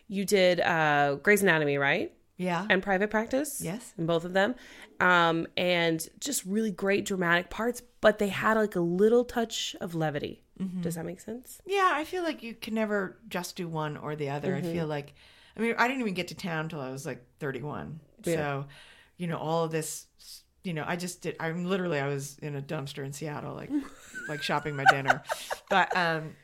[0.09, 2.13] you did uh, Grey's Anatomy, right?
[2.39, 2.67] yeah.
[2.71, 3.61] and private practice.
[3.61, 3.93] Yes.
[3.99, 4.55] In both of them.
[5.01, 9.95] Um, and just really great dramatic parts, but they had like a little touch of
[9.95, 10.43] levity.
[10.59, 10.81] Mm-hmm.
[10.81, 11.61] Does that make sense?
[11.67, 14.55] yeah, I feel like you can never just do one or the other.
[14.55, 14.69] Mm-hmm.
[14.69, 15.15] I feel like,
[15.57, 18.01] I mean, I didn't even get to town till I was like 31.
[18.25, 18.35] Yeah.
[18.35, 18.67] So,
[19.19, 20.07] you know, all of this,
[20.65, 21.37] you know, I just did.
[21.41, 23.71] I'm literally, I was in a dumpster in Seattle, like,
[24.29, 25.23] like shopping my dinner.
[25.71, 26.35] But um,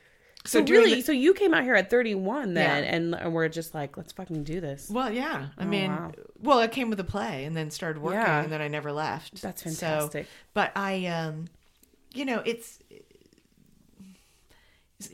[0.47, 2.91] so, So, really, the- so you came out here at 31 then, Yeah.
[2.95, 4.89] and, and we're just like, let's fucking do this.
[4.91, 5.49] Well, yeah.
[5.59, 6.13] I mean, Oh, wow.
[6.41, 8.43] well, I came with a play and then started working, Yeah.
[8.43, 9.41] and then I never left.
[9.43, 10.27] That's So- fantastic.
[10.53, 11.47] but I, um,
[12.15, 12.79] you know, it's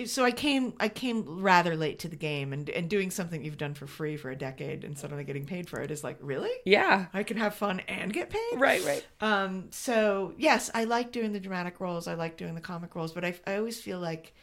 [0.07, 3.59] so I came I came rather late to the game and and doing something you've
[3.59, 6.51] done for free for a decade and suddenly getting paid for it is like really
[6.65, 7.07] Yeah.
[7.13, 9.05] I can have fun and get paid Right, right.
[9.21, 13.13] um so yes I like doing the dramatic roles I like doing the comic roles
[13.13, 14.35] but I I always feel like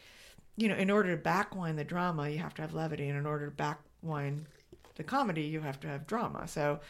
[0.56, 3.26] you know in order to backwine the drama you have to have levity and in
[3.26, 4.44] order to backwine
[4.96, 6.80] the comedy you have to have drama so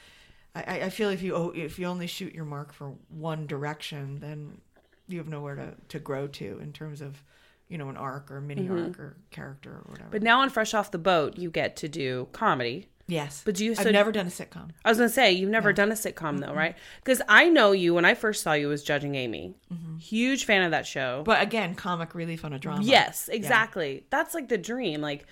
[0.54, 4.60] I, I- feel if you if you only shoot your mark for one direction then
[5.06, 7.22] you have nowhere to, to grow to in terms of
[7.68, 8.86] you know an arc or mini mm-hmm.
[8.86, 11.88] arc or character or whatever But now on Fresh Off the Boat, you get to
[11.88, 12.88] do comedy.
[13.06, 15.50] yes But do you I've so- never done a sitcom I was gonna say you've
[15.50, 16.74] never done a sitcom though, right?
[17.04, 19.54] Because I know you when I first saw you was Judging Amy.
[19.72, 19.96] Mm-hmm.
[19.98, 21.22] Huge fan of that show.
[21.24, 24.04] but again comic relief on a drama yes, exactly.
[24.10, 25.26] That's like the dream, like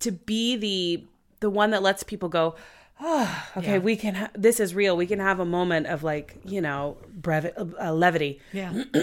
[0.00, 1.04] to be the
[1.40, 2.54] the one that lets people go.
[3.00, 3.78] Oh, okay, Yeah.
[3.78, 4.14] we can.
[4.14, 4.96] Ha- this is real.
[4.96, 8.40] We can have a moment of like you know brevi- uh, levity.
[8.52, 8.70] yeah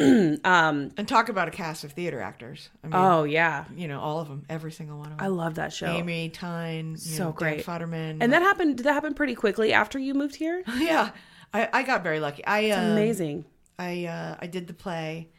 [0.46, 4.00] um and talk about a cast of theater actors I mean Oh yeah, you know
[4.00, 5.88] all of them every single one of them I love that show.
[5.88, 7.66] Amy Tyne So know, great.
[7.66, 8.78] Dan Futterman And that happened.
[8.78, 10.64] Did that happen pretty quickly after you moved here?
[10.78, 11.12] yeah
[11.54, 13.46] I, I got very lucky I um, Amazing.
[13.78, 15.30] I uh, I did the play,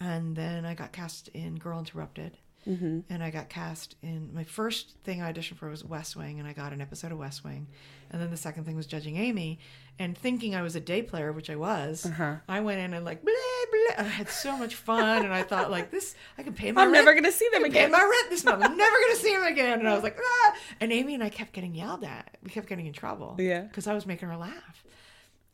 [0.00, 2.36] and then I got cast in Girl Interrupted,
[2.68, 3.00] mm-hmm.
[3.08, 6.46] and I got cast in my first thing I auditioned for was West Wing, and
[6.48, 7.66] I got an episode of West Wing,
[8.10, 9.58] and then the second thing was Judging Amy,
[9.98, 12.36] and thinking I was a day player, which I was, Uh-huh.
[12.48, 13.32] I went in and like blah
[13.96, 14.04] blah.
[14.04, 16.82] I had so much fun, and I thought like this, I can pay my.
[16.82, 17.04] I'm rent.
[17.04, 17.90] never gonna see them can pay again.
[17.92, 18.62] my rent this month.
[18.64, 20.54] I'm never gonna see them again, and I was like, ah.
[20.80, 22.36] and Amy and I kept getting yelled at.
[22.42, 23.36] We kept getting in trouble.
[23.38, 23.62] Yeah.
[23.62, 24.84] because I was making her laugh.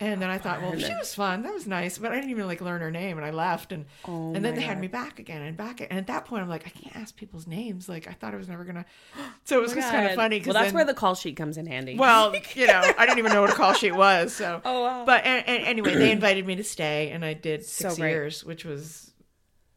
[0.01, 1.43] And then I thought, well, she was fun.
[1.43, 3.71] That was nice, but I didn't even like learn her name, and I left.
[3.71, 5.81] And Oh and then they had me back again and back.
[5.81, 7.89] And at that point, I'm like, I can't ask people's names.
[7.89, 8.85] Like I thought I was never gonna.
[9.45, 10.43] So it was just kind of funny.
[10.45, 11.97] Well, that's then- where the call sheet comes in handy.
[11.99, 14.35] well, you know, I didn't even know what a call sheet was.
[14.35, 15.05] So, Oh, wow.
[15.05, 18.45] But and, and anyway, they invited me to stay, and I did six So years,
[18.45, 19.13] which was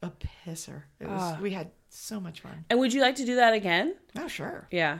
[0.02, 0.10] a
[0.46, 0.84] pisser.
[1.00, 1.22] It was.
[1.22, 1.38] Ah.
[1.40, 2.66] We had so much fun.
[2.72, 3.96] and would you like to do that again?
[4.18, 4.68] Oh, sure.
[4.72, 5.00] Yeah.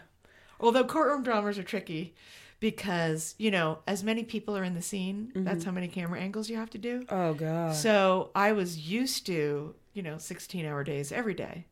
[0.60, 2.14] Although courtroom dramas are tricky
[2.60, 5.44] because, you know, as many people are in the scene, Mm-hmm.
[5.44, 7.06] that's how many camera angles you have to do.
[7.10, 7.76] Oh god.
[7.76, 11.66] So I was used to, you know, 16 hour days every day.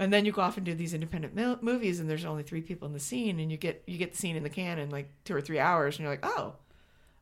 [0.00, 2.60] And then you go off and do these independent mil- movies and there's only three
[2.60, 4.90] people in the scene and you get you get the scene in the can in
[4.90, 6.54] like 2 or 3 hours and you're like, "Oh.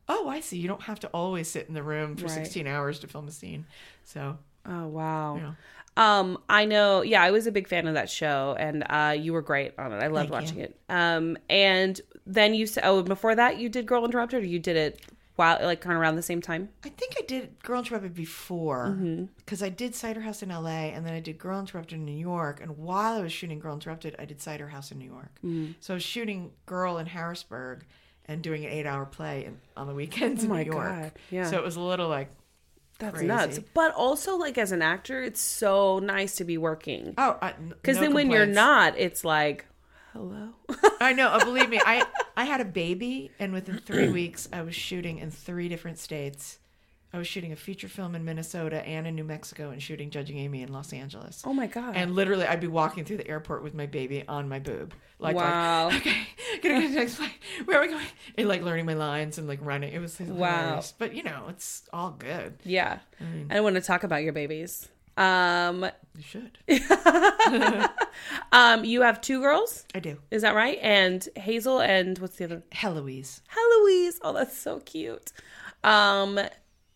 [0.09, 0.57] Oh, I see.
[0.57, 2.31] You don't have to always sit in the room for Right.
[2.35, 3.65] 16 hours to film a scene."
[4.05, 5.35] So, Oh wow.
[5.35, 5.55] you know.
[5.97, 7.01] Um, I know.
[7.01, 9.91] Yeah, I was a big fan of that show, and uh, you were great on
[9.91, 9.95] it.
[9.97, 10.63] I loved Thank watching you.
[10.65, 10.79] it.
[10.89, 14.75] Um, and then you said, oh, before that, you did Girl Interrupted, or you did
[14.75, 15.01] it
[15.37, 16.69] while, like, kind of around the same time.
[16.83, 19.25] I think I did Girl Interrupted before mm-hmm.
[19.37, 22.11] because I did Cider House in LA and then I did Girl Interrupted in New
[22.11, 22.59] York.
[22.61, 25.39] And while I was shooting Girl Interrupted, I did Cider House in New York.
[25.45, 25.75] Mm.
[25.79, 27.85] So I was shooting Girl in Harrisburg
[28.25, 30.71] and doing an eight hour play in, on the weekends oh in Oh my New
[30.71, 30.89] York.
[30.89, 31.49] God, yeah.
[31.49, 32.29] So it was a little like,
[32.99, 33.27] That's Crazy.
[33.27, 33.59] nuts.
[33.73, 37.37] But also, like, as an actor, it's so nice to be working oh,
[37.69, 39.65] because then when you're not, it's like,
[40.17, 40.49] hello.
[40.99, 41.29] I know.
[41.29, 42.05] uh, Believe me, I
[42.37, 46.59] I had a baby, and within three weeks, I was shooting in three different states.
[47.13, 50.37] I was shooting a feature film in Minnesota and in New Mexico, and shooting Judging
[50.39, 51.41] Amy in Los Angeles.
[51.45, 51.95] oh my god.
[51.95, 55.35] And literally, I'd be walking through the airport with my baby on my boob, like,
[55.35, 55.87] Wow.
[55.87, 56.27] like okay,
[56.61, 57.31] gonna get to the next flight.
[57.65, 58.05] Where are we going?
[58.37, 59.93] And like learning my lines and like running.
[59.93, 60.37] It was hilarious.
[60.37, 60.81] Wow.
[60.99, 62.55] But you know, it's all good.
[62.63, 62.99] yeah.
[63.49, 64.89] I want to talk about your babies.
[65.15, 66.57] Um, You should.
[68.51, 70.17] um, you have two girls, I do.
[70.31, 70.79] is that right?
[70.81, 72.63] And Hazel and what's the other?
[72.71, 73.41] Heloise.
[73.47, 74.19] Heloise.
[74.23, 75.31] Oh, that's so cute.
[75.83, 76.39] Um,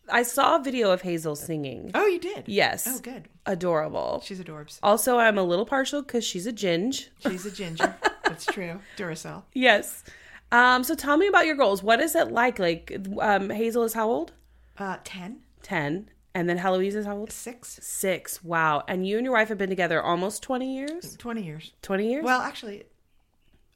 [0.10, 1.92] I saw a video of Hazel singing.
[1.94, 2.46] Oh, you did.
[2.48, 2.88] Yes.
[2.88, 3.28] Oh, good.
[3.46, 4.22] Adorable.
[4.26, 4.80] She's adorbs.
[4.82, 7.10] Also, I'm a little partial because she's a ginge.
[7.20, 7.96] She's a ginger.
[8.24, 8.80] That's true.
[8.98, 9.44] Duracell.
[9.54, 10.04] Yes.
[10.52, 11.84] Um, so tell me about your goals.
[11.84, 12.58] What is it like?
[12.60, 14.34] Like, um, Hazel is how old?
[14.78, 16.10] Uh, ten, 10.
[16.34, 17.32] And then Heloise is how old?
[17.32, 18.42] six, Six.
[18.44, 18.84] Wow.
[18.88, 21.18] And you and your wife have been together almost 20 years?
[21.18, 21.74] twenty years.
[21.82, 22.24] 20 years?
[22.24, 22.84] Well, actually,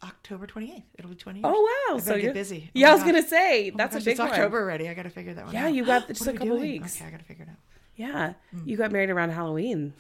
[0.04, 0.84] October twenty eighth.
[0.98, 1.52] It'll be twenty years.
[1.54, 1.98] oh, wow.
[1.98, 2.66] So you're busy.
[2.68, 4.30] Oh Yeah, my I was going to say, Oh that's gosh, a big it's one.
[4.30, 4.88] October already.
[4.88, 5.74] I got to figure that one Yeah, out.
[5.74, 6.62] Yeah, you got just a couple doing?
[6.62, 6.96] weeks.
[6.98, 7.58] Okay, I got to figure it out.
[7.96, 8.34] Yeah.
[8.56, 8.68] Mm.
[8.68, 9.94] You got married around Halloween.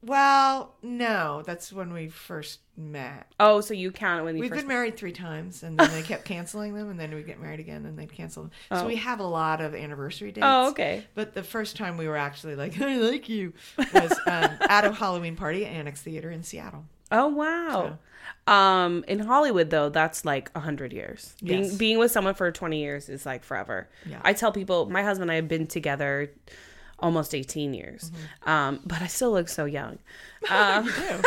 [0.00, 3.32] Well, no, that's when we first met.
[3.40, 6.72] Oh, so you count when We've been married three times, and then they kept canceling
[6.74, 8.52] them, and then we get married again, and they'd cancel them.
[8.70, 10.46] So we have a lot of anniversary dates.
[10.48, 11.04] Oh, okay.
[11.14, 14.92] But the first time we were actually like, I like you, was um, at a
[14.92, 16.84] Halloween party at Annex Theater in Seattle.
[17.10, 17.98] Oh wow.
[18.46, 21.34] Um, in Hollywood though, that's like a hundred years.
[21.42, 21.74] Being Yes.
[21.74, 23.88] being with someone for twenty years is like forever.
[24.06, 24.20] Yeah.
[24.22, 26.30] I tell people, my husband and I have been together
[27.00, 28.48] almost eighteen years, Mm-hmm.
[28.50, 29.98] um, but I still look so young.
[30.50, 31.22] Um, You do.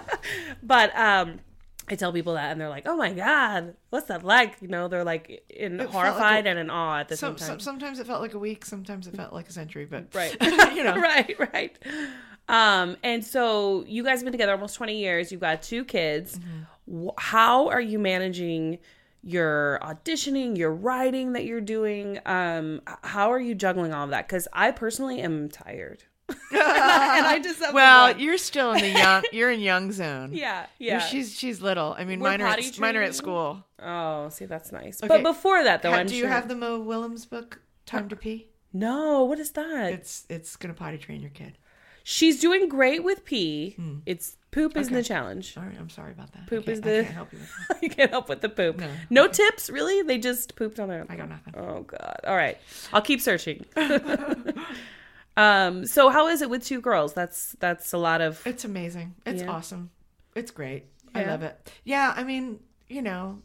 [0.62, 1.40] but um,
[1.88, 4.88] I tell people that, and they're like, "Oh my god, what's that like?" You know,
[4.88, 7.60] they're like in felt like horrified a- and in awe at the Some, same time.
[7.60, 10.36] some, sometimes it felt like a week, sometimes it felt like a century, but Right.
[10.74, 11.78] you know, right, right.
[12.48, 15.32] Um, and so you guys have been together almost 20 years.
[15.32, 16.38] You've got two kids.
[16.38, 17.08] Mm-hmm.
[17.18, 18.78] How are you managing
[19.22, 22.18] your auditioning, your writing that you're doing?
[22.26, 24.26] Um, how are you juggling all of that?
[24.28, 26.04] Because I personally am tired.
[26.28, 29.22] and I just Well, you're still in the young.
[29.32, 30.30] You're in young zone.
[30.32, 30.98] yeah, You're- yeah.
[30.98, 31.94] She's she's little.
[31.96, 33.64] I mean, We're mine are potty at, mine are at school.
[33.80, 35.00] oh, see, that's nice.
[35.00, 35.06] Okay.
[35.08, 38.48] But before that, though, Ha- do you have the Mo Willems book, Time to Pee?
[38.72, 39.92] No, what is that?
[39.92, 41.58] It's it's gonna potty train your kid.
[42.02, 43.76] She's doing great with pee.
[44.04, 44.92] It's poop isn't.
[44.92, 45.02] Okay.
[45.02, 45.54] the challenge.
[45.56, 46.46] All right, I'm sorry about that.
[46.46, 47.82] Poop is I the- can't help you with that.
[47.82, 48.78] you can't help with the poop.
[48.78, 48.88] No.
[49.10, 50.02] No, tips, really?
[50.02, 51.06] They just pooped on their own.
[51.10, 51.54] I got nothing.
[51.56, 52.20] Oh god.
[52.26, 52.58] All right.
[52.92, 53.64] I'll keep searching.
[55.36, 57.12] um so how is it with two girls?
[57.12, 59.14] That's that's a lot of It's amazing.
[59.26, 59.50] It's Yeah.
[59.50, 59.90] awesome.
[60.34, 60.86] It's great.
[61.14, 61.72] I love it.
[61.84, 63.40] Yeah, I mean, you know,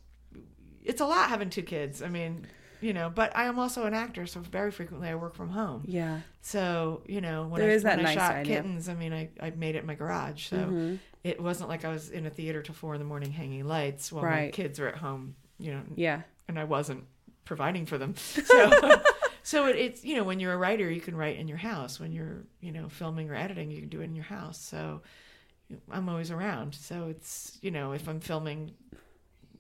[0.84, 2.02] it's a lot having two kids.
[2.02, 2.48] I mean,
[2.82, 5.84] you know, but I am also an actor, so very frequently I work from home.
[5.86, 6.22] Yeah.
[6.42, 8.56] So, you know, when There I, is that when I shot side, yeah.
[8.58, 10.48] kittens, I mean, I, I made it in my garage.
[10.48, 10.96] So Mm-hmm.
[11.24, 14.12] it wasn't like I was in a theater till four in the morning hanging lights
[14.12, 16.22] while my kids were at home, you know, Yeah.
[16.48, 17.06] and I wasn't
[17.46, 18.16] providing for them.
[18.46, 19.02] So,
[19.44, 22.00] so it, it's you know when you're a writer, you can write in your house.
[22.00, 24.60] When you're you know filming or editing, you can do it in your house.
[24.62, 25.02] So
[25.92, 26.76] I'm always around.
[26.76, 28.72] So it's you know if I'm filming,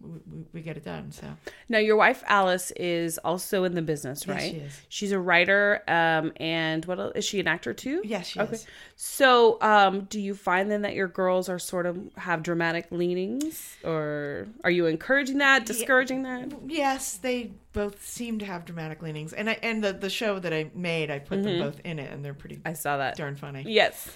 [0.01, 1.11] we, we, get it done.
[1.11, 1.27] So
[1.69, 4.51] Now your wife Alice is also in the business, Yes, right?
[4.51, 4.81] she is.
[4.89, 8.01] She's a writer um and what else, is she an actor too?
[8.03, 8.53] yes, she Okay.
[8.55, 8.65] is.
[8.95, 13.77] So, um, do you find then that your girls are sort of have dramatic leanings,
[13.83, 16.51] or are you encouraging that, discouraging that?
[16.67, 20.53] Yes, they both seem to have dramatic leanings, and I and the the show that
[20.53, 22.67] I made, I put them both in it, and they're pretty Mm-hmm.
[22.67, 23.15] I saw that.
[23.17, 23.63] darn funny.
[23.67, 24.09] Yes.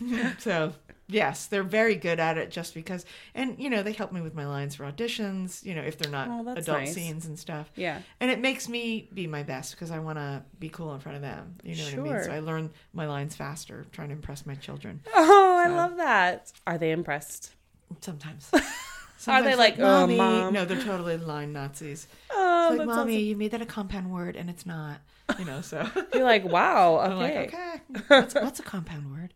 [0.38, 0.72] So
[1.12, 4.34] yes, they're very good at it just because, and you know, they help me with
[4.34, 5.64] my lines for auditions.
[5.64, 6.94] You know, if they're not Oh, adult nice.
[6.94, 7.70] scenes and stuff.
[7.76, 8.00] Yeah.
[8.20, 11.16] And it makes me be my best because I want to be cool in front
[11.16, 11.56] of them.
[11.62, 12.24] You know what I mean?
[12.24, 15.00] So I learn my lines faster, trying to impress my children.
[15.14, 16.50] Oh, I love that.
[16.66, 17.52] Are they impressed?
[18.00, 18.50] Sometimes.
[18.54, 20.16] Are they Sometimes like, oh, mommy?
[20.16, 20.52] mom?
[20.52, 22.08] No, they're totally line Nazis.
[22.30, 23.24] Oh, It's like, mommy, awesome.
[23.26, 24.98] you made that a compound word, and it's not.
[25.38, 26.98] You know, so You're like, wow.
[27.02, 27.36] I'm Okay.
[27.36, 29.34] like, okay, what's, what's a compound word?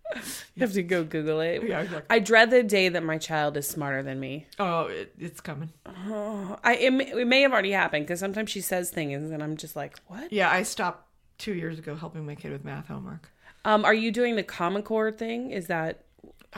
[0.54, 1.62] You have to go Google it.
[1.62, 2.06] Yeah, exactly.
[2.14, 4.46] I dread the day that my child is smarter than me.
[4.58, 5.70] Oh, it, it's coming.
[5.86, 9.42] Oh, I it, may- it may have already happened because sometimes she says things and
[9.42, 10.32] I'm just like, what?
[10.32, 11.06] Yeah, I stopped
[11.38, 13.30] two years ago helping my kid with math homework.
[13.64, 15.50] Um, are you doing the Common Core thing?
[15.50, 16.04] Is that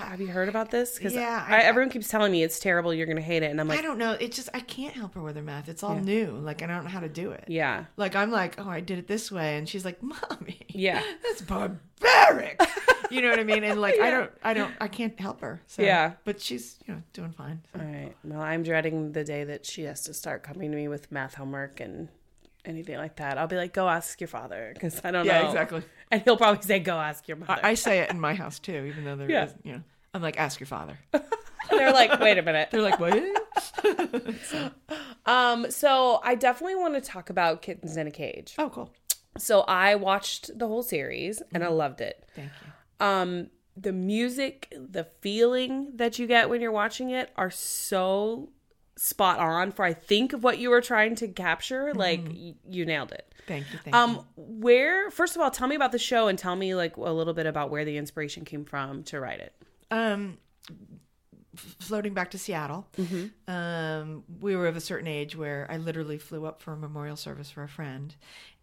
[0.00, 0.96] have you heard about this?
[0.96, 2.92] Because Yeah, I, I- everyone keeps telling me it's terrible.
[2.94, 4.12] You're gonna hate it, and I'm like, I don't know.
[4.12, 5.68] It's just I can't help her with her math.
[5.68, 6.30] It's all new.
[6.32, 7.44] Like I don't know how to do it.
[7.48, 11.02] yeah, Like I'm like, oh, I did it this way, and she's like, mommy, Yeah.
[11.22, 12.60] that's barbaric.
[13.10, 13.64] you know what I mean?
[13.64, 15.60] And like I don't, I don't, I can't help her.
[15.66, 16.12] So, Yeah.
[16.24, 17.62] but she's you know doing fine.
[17.74, 17.80] So.
[17.80, 18.14] all right.
[18.24, 21.34] Well, I'm dreading the day that she has to start coming to me with math
[21.34, 22.08] homework and
[22.64, 23.38] anything like that.
[23.38, 25.48] I'll be like, go ask your father because I don't Yeah, know.
[25.48, 25.82] exactly.
[26.10, 27.60] And he'll probably say, go ask your mother.
[27.62, 29.44] I, I say it in my house too, even though there Yeah.
[29.44, 29.82] is, you know,
[30.14, 30.98] I'm like, ask your father.
[31.70, 32.68] They're like, wait a minute.
[32.70, 33.14] They're like, what?
[35.26, 38.54] Um, so I definitely want to talk about Kittens in a Cage.
[38.58, 38.90] oh, cool.
[39.36, 41.72] So I watched the whole series and Mm-hmm.
[41.72, 42.24] I loved it.
[42.34, 43.06] Thank you.
[43.06, 48.48] um the music the feeling that you get when you're watching it are so
[48.98, 52.84] spot on for i think of what you were trying to capture like y- you
[52.84, 53.78] nailed it Thank you.
[53.78, 53.90] Mm-hmm.
[53.90, 54.18] Thank you.
[54.18, 57.00] um where first of all tell me about the show and tell me like a
[57.12, 59.54] little bit about where the inspiration came from to write it
[59.90, 60.38] um
[61.80, 62.86] floating back to Seattle.
[63.48, 67.16] Um, we were of a certain age where I literally flew up for a memorial
[67.16, 68.14] service for a friend,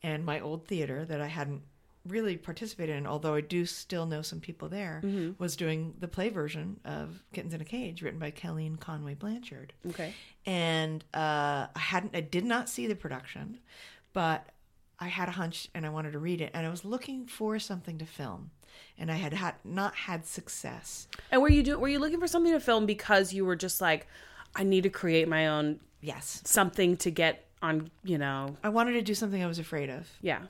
[0.01, 1.63] and my old theater that I hadn't
[2.07, 5.01] really participated in, although I do still know some people there,
[5.37, 9.73] was doing the play version of Kittens in a Cage, written by Kelleen Conway Blanchard.
[9.89, 10.13] Okay.
[10.45, 13.59] And uh, I hadn't, I did not see the production,
[14.13, 14.49] but
[14.99, 17.59] I had a hunch and I wanted to read it, and I was looking for
[17.59, 18.51] something to film,
[18.97, 21.07] and I had, had not had success.
[21.31, 23.81] and were you do were you looking for something to film because you were just
[23.81, 24.07] like
[24.55, 28.93] i need to create my own Yes, something to get on you know I wanted
[28.93, 30.41] to do something I was afraid of, yeah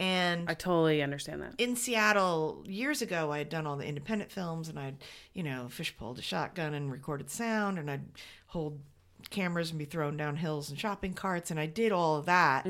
[0.00, 4.32] and i totally understand that in Seattle years ago, I had done all the independent
[4.32, 4.96] films, and I'd
[5.32, 8.04] you know fish pulled a shotgun and recorded sound, and I'd
[8.48, 8.80] hold
[9.30, 12.66] cameras and be thrown down hills and shopping carts, and I did all of that.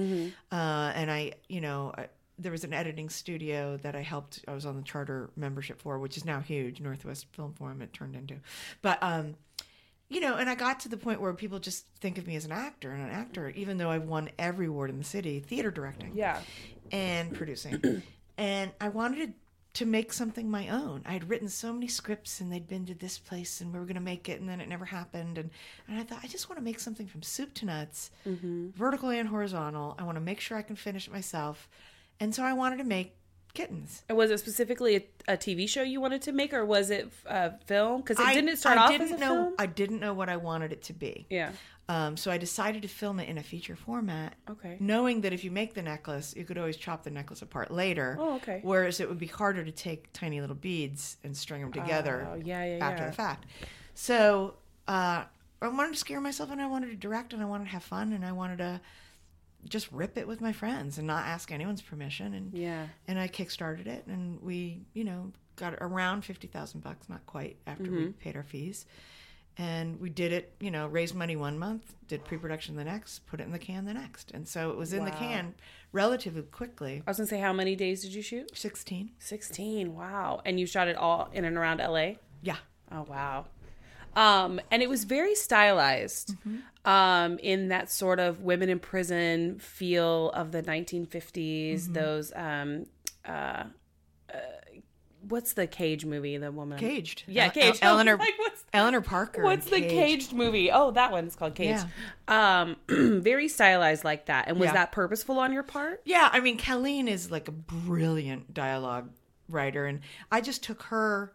[0.53, 4.45] Uh, and I, you know, I, there was an editing studio that I helped.
[4.47, 7.83] I was on the charter membership for, which is now huge, Northwest Film Forum.
[7.83, 8.37] It turned into,
[8.83, 9.35] but um,
[10.15, 12.45] you know, and I got to the point where people just think of me as
[12.45, 15.71] an actor and an actor, even though I've won every award in the city, theater
[15.71, 16.41] directing yeah
[16.93, 18.03] and producing.
[18.39, 19.35] and I wanted
[19.75, 21.03] to make something my own.
[21.05, 23.87] I had written so many scripts and they'd been to this place and we were
[23.87, 25.37] going to make it and then it never happened.
[25.37, 25.51] And,
[25.89, 28.69] and I thought, I just want to make something from soup to nuts, mm-hmm.
[28.71, 29.97] vertical and horizontal.
[29.99, 31.69] I want to make sure I can finish it myself.
[32.21, 33.17] And so I wanted to make
[33.55, 34.03] kittens.
[34.09, 37.11] And was it specifically a, a TV show you wanted to make, or was it
[37.27, 38.01] uh, film?
[38.03, 39.55] Because it didn't start I off didn't as a know, film.
[39.59, 41.27] I didn't know what I wanted it to be.
[41.31, 41.53] yeah.
[41.87, 44.37] Um, so I decided to film it in a feature format.
[44.49, 44.79] Okay.
[44.81, 48.17] Knowing that if you make the necklace, you could always chop the necklace apart later.
[48.19, 48.61] Oh, okay.
[48.63, 52.41] Whereas it would be harder to take tiny little beads and string them together Oh,
[52.43, 53.11] yeah, yeah, after yeah.
[53.11, 53.45] the fact.
[53.95, 54.55] So
[54.89, 55.25] uh,
[55.61, 57.85] I wanted to scare myself and I wanted to direct and I wanted to have
[57.85, 58.81] fun and I wanted to
[59.69, 62.35] just rip it with my friends and not ask anyone's permission.
[62.35, 62.87] And Yeah.
[63.09, 67.57] and I kickstarted it, and we, you know, got around fifty thousand bucks, not quite,
[67.67, 68.11] after we Mm-hmm.
[68.13, 68.87] paid our fees,
[69.57, 70.55] and we did it.
[70.61, 73.85] You know, raised money one month, did pre-production the next, put it in the can
[73.85, 75.55] the next, and so it was in the can
[75.93, 77.03] relatively quickly.
[77.07, 78.57] I was gonna say, how many days did you shoot?
[78.57, 79.13] Sixteen.
[79.19, 79.95] Sixteen.
[79.95, 80.41] Wow.
[80.45, 82.15] And you shot it all in and around LA.
[82.43, 82.57] yeah,
[82.91, 83.47] Oh wow.
[84.17, 86.35] Um, and it was very stylized
[86.85, 91.93] um, in that sort of women in prison feel of the 1950s.
[91.93, 92.87] Those um,
[93.27, 93.65] uh,
[94.33, 94.37] uh,
[95.29, 96.37] what's the Cage movie?
[96.37, 97.25] The woman caged.
[97.27, 97.79] Yeah, El- Cage.
[97.83, 99.43] El- Eleanor, Like, what's Eleanor Parker.
[99.43, 100.71] what's the caged movie?
[100.71, 101.87] Oh, that one's called Caged.
[102.29, 104.49] Um, very stylized like that.
[104.49, 104.73] And was Yeah.
[104.75, 106.03] that purposeful on your part?
[106.05, 109.11] Yeah, I mean, Kelleen is like a brilliant dialogue
[109.49, 110.01] writer, and
[110.33, 111.33] I just took her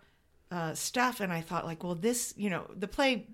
[0.52, 3.28] uh, stuff and I thought, like, well, this, you know, the play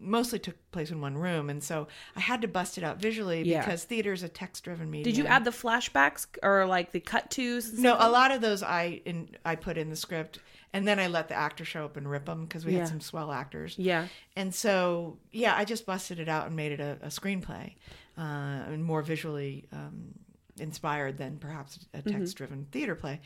[0.00, 3.42] mostly took place in one room, and so I had to bust it out visually
[3.42, 3.60] Yeah.
[3.64, 5.04] because theater is a text-driven medium.
[5.04, 7.72] Did you add the flashbacks or like the cut tos?
[7.72, 10.40] No, a lot of those I in I put in the script,
[10.74, 12.80] and then I let the actor show up and rip them because we Yeah.
[12.80, 13.76] had some swell actors.
[13.78, 14.08] Yeah.
[14.36, 17.72] And so, yeah, I just busted it out and made it a, a screenplay,
[18.18, 20.14] uh, and more visually um,
[20.58, 23.20] inspired than perhaps a text-driven theater play.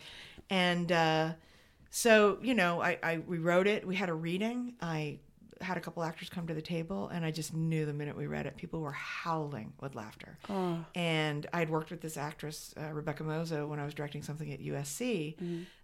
[0.49, 1.33] And uh,
[1.91, 3.87] so, you know, I, I we wrote it.
[3.87, 4.75] We had a reading.
[4.81, 5.19] I
[5.61, 8.27] had a couple actors come to the table, and I just knew the minute we
[8.27, 10.39] read it, people were howling with laughter.
[10.95, 14.53] And I had worked with this actress, uh, Rebecca Mozo, when I was directing something
[14.53, 15.37] at USC,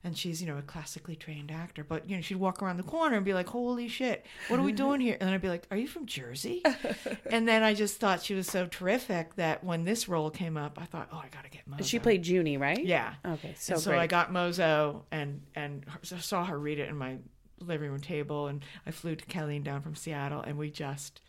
[0.05, 2.83] and she's you know a classically trained actor, but you know she'd walk around the
[2.83, 5.49] corner and be like, "Holy shit, what are we doing here?" And then I'd be
[5.49, 6.63] like, "Are you from Jersey?"
[7.31, 10.79] and then I just thought she was so terrific that when this role came up,
[10.81, 12.85] I thought, "Oh, I got to get Mozo." She played Junie, right?
[12.85, 13.15] Yeah.
[13.25, 14.01] Okay, so And so great.
[14.01, 17.17] I got Mozo and and saw her read it in my
[17.61, 21.21] living room table, and I flew to Kelleen down from Seattle, and we just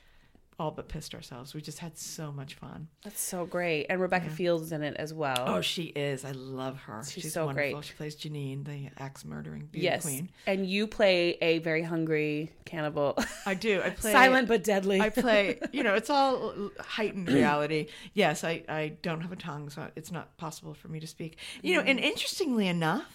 [0.57, 1.53] all but pissed ourselves.
[1.53, 2.87] We just had so much fun.
[3.03, 3.87] That's so great.
[3.89, 5.43] And Rebecca Fields is in it as well.
[5.47, 6.23] Oh, she is.
[6.23, 7.03] I love her.
[7.07, 7.73] She's so wonderful.
[7.73, 7.85] great.
[7.85, 10.03] She plays Janine, the axe murdering beauty yes.
[10.03, 10.29] queen.
[10.47, 13.17] And you play a very hungry cannibal.
[13.45, 13.81] I do.
[13.83, 15.01] I play Silent but deadly.
[15.01, 15.59] I play.
[15.75, 17.87] You know, it's all heightened reality.
[18.13, 21.37] Yes, I I don't have a tongue, so it's not possible for me to speak.
[21.61, 23.05] You know, and interestingly enough.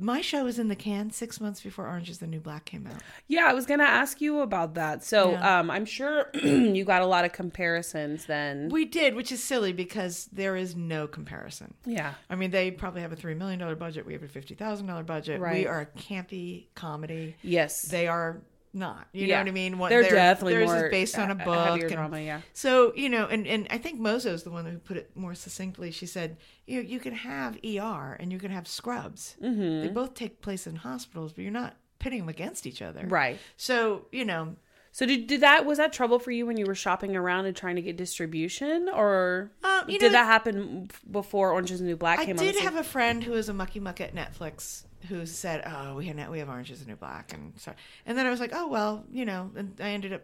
[0.00, 2.86] My show was in the can six months before Orange is the New Black came
[2.86, 3.00] out.
[3.28, 5.04] yeah, I was going to ask you about that.
[5.04, 5.60] So Yeah.
[5.60, 8.68] um, I'm sure you got a lot of comparisons then.
[8.70, 11.74] We did, which is silly because there is no comparison.
[11.84, 12.14] yeah.
[12.28, 14.06] I mean, they probably have a $3 million budget.
[14.06, 15.40] We have a $50,000 budget.
[15.40, 17.36] We are a campy comedy.
[17.42, 17.82] Yes.
[17.82, 18.40] They are
[18.72, 19.08] not.
[19.12, 19.36] You Yeah.
[19.36, 19.78] know what I mean?
[19.78, 21.80] What, They're definitely theirs more is based on a book.
[21.80, 22.40] and- drama, yeah.
[22.52, 25.90] So, you know, and, and I think Mozo's the one who put it more succinctly.
[25.90, 29.36] She said, you you can have ER and you can have scrubs.
[29.42, 29.82] Mm-hmm.
[29.82, 33.06] They both take place in hospitals, but you're not pitting them against each other.
[33.06, 33.38] Right.
[33.56, 34.56] So, you know,
[34.92, 37.54] So did, did that was that trouble for you when you were shopping around and
[37.56, 41.96] trying to get distribution, or Um, did know, that happen before Orange is the New
[41.96, 42.44] Black I came on?
[42.44, 45.96] I did have a friend who was a mucky muck at Netflix who said, "Oh,
[45.96, 47.72] we have we have Orange is the New Black," and so
[48.06, 50.22] and then I was like, "Oh well, you know," and I ended up,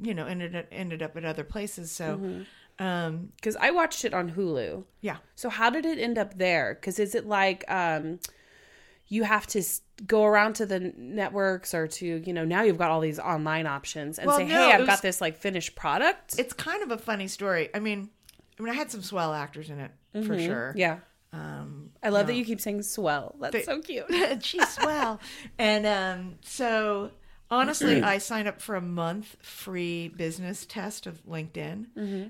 [0.00, 1.90] you know, ended up, ended up at other places.
[1.90, 2.84] So, Mm-hmm.
[2.84, 4.84] um, because I watched it on Hulu.
[5.00, 6.74] yeah, So how did it end up there?
[6.74, 8.18] Because is it like um,
[9.08, 9.62] you have to
[10.06, 13.66] go around to the networks or to you know now you've got all these online
[13.66, 16.34] options and Well, say, no, hey, I've was- got this like finished product.
[16.38, 17.68] it's kind of a funny story.
[17.74, 18.10] I mean,
[18.58, 19.90] I mean, I had some swell actors in it
[20.24, 20.68] for sure.
[20.70, 20.78] Mm-hmm.
[20.78, 20.98] yeah,
[21.34, 23.34] Um, I love that you keep saying swell.
[23.40, 24.06] That's They- so cute.
[24.44, 25.20] she's swell.
[25.58, 27.10] And um, so
[27.50, 31.86] honestly, I signed up for a month free business test of LinkedIn,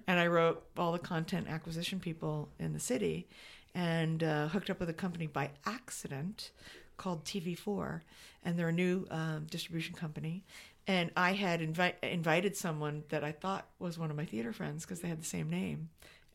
[0.07, 3.29] and I wrote all the content acquisition people in the city,
[3.75, 6.51] and uh, hooked up with a company by accident
[6.97, 8.01] called TV4,
[8.45, 10.45] and they're a new um, distribution company.
[10.87, 14.85] And I had invi- invited someone that I thought was one of my theater friends
[14.85, 15.89] because they had the same name,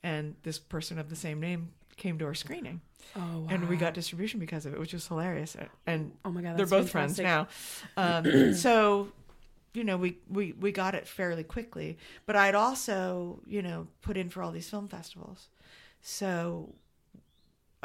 [0.04, 1.70] and this person of the same name
[2.00, 2.82] came to our screening
[3.16, 5.56] Oh, and we got distribution because of it, which was hilarious.
[5.88, 7.48] And Oh my God, they're both friends now.
[7.98, 9.10] Um, so,
[9.74, 11.98] you know, we, we we got it fairly quickly.
[12.26, 15.48] But I'd also, you know, put in for all these film festivals.
[16.02, 16.76] So,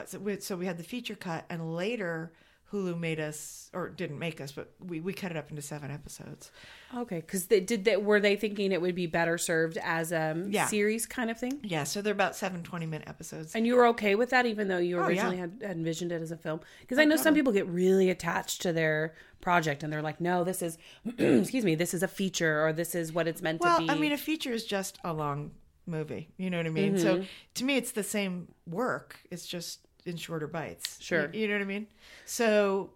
[0.04, 2.32] so we, so we had the feature cut, and later
[2.72, 5.90] Hulu made us, or didn't make us, but we, we cut it up into seven
[5.92, 6.50] episodes.
[6.96, 10.44] Okay, because they did they were they thinking it would be better served as a
[10.48, 10.66] Yeah.
[10.66, 11.60] series kind of thing?
[11.62, 13.54] Yeah, so they're about seven 20 minute episodes.
[13.54, 15.06] And you were okay with that, even though you Oh, yeah.
[15.08, 16.60] originally had, had envisioned it as a film?
[16.80, 20.42] Because I know some people get really attached to their project, and they're like, "No,
[20.42, 20.78] this is,
[21.18, 23.88] excuse me, this is a feature, or this is what it's meant Well, to be."
[23.88, 25.52] Well, I mean, a feature is just a long
[25.86, 26.28] movie.
[26.38, 26.96] You know what I mean?
[26.98, 27.24] So Mm-hmm.
[27.54, 29.18] to me, it's the same work.
[29.30, 30.98] It's just in shorter bites.
[31.00, 31.30] Sure.
[31.32, 31.86] You, you know what I mean?
[32.24, 32.90] So,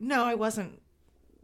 [0.00, 0.80] no, I wasn't,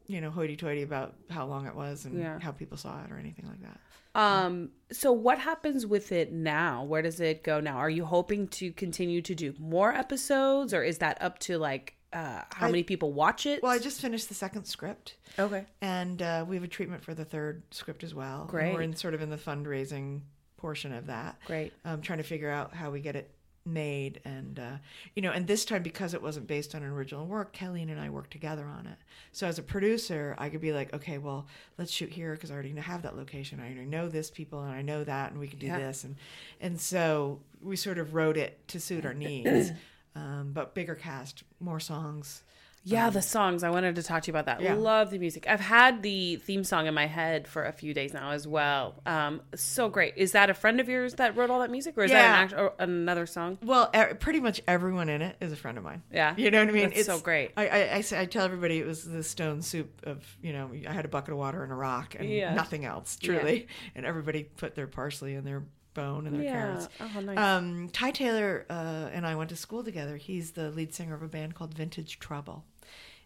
[0.07, 2.39] you know, hoity-toity about how long it was and Yeah.
[2.41, 3.81] how people saw it or anything like that.
[4.15, 6.83] Um, so what happens with it now?
[6.85, 7.77] Where does it go now?
[7.77, 11.95] Are you hoping to continue to do more episodes, or is that up to like
[12.13, 13.63] uh, how I- many people watch it?
[13.63, 15.17] Well, I just finished the second script.
[15.39, 15.67] okay.
[15.83, 18.41] and uh, we have a treatment for the third script as well.
[18.43, 18.75] And Great.
[18.75, 20.23] we're in sort of in the fundraising
[20.57, 21.37] portion of that.
[21.45, 21.73] Great.
[21.85, 23.31] Um, trying to figure out how we get it
[23.65, 24.77] made, and uh,
[25.15, 28.01] you know, and this time because it wasn't based on an original work, Kelly and
[28.01, 28.97] I worked together on it.
[29.33, 31.47] So as a producer, I could be like, okay, well,
[31.77, 33.61] let's shoot here because I already have that location.
[33.61, 35.79] I already know this people, and I know that, and we can do Yeah.
[35.79, 36.17] this, and
[36.61, 39.73] and so we sort of wrote it to suit our needs.
[40.17, 42.43] Um, but bigger cast, more songs.
[42.91, 43.63] Yeah, the songs.
[43.63, 44.61] I wanted to talk to you about that.
[44.63, 44.75] Yeah.
[44.75, 45.47] Love the music.
[45.49, 49.01] I've had the theme song in my head for a few days now as well.
[49.05, 50.15] Um, so great.
[50.17, 52.47] Is that a friend of yours that wrote all that music, or is Yeah.
[52.47, 53.59] that an act- another song?
[53.63, 56.03] Well, e- pretty much everyone in it is a friend of mine.
[56.13, 56.35] Yeah.
[56.37, 56.91] you know what I mean.
[56.91, 57.53] That's so great.
[57.57, 60.93] I, I, I, I tell everybody it was the stone soup of you know I
[60.93, 62.55] had a bucket of water and a rock and Yeah.
[62.55, 65.65] nothing else truly, and everybody put their parsley and their
[65.95, 66.53] bone and their Yeah.
[66.53, 66.89] carrots.
[67.01, 67.39] Oh, nice.
[67.39, 70.17] Um, Ty Taylor uh, and I went to school together.
[70.17, 72.65] He's the lead singer of a band called Vintage Trouble,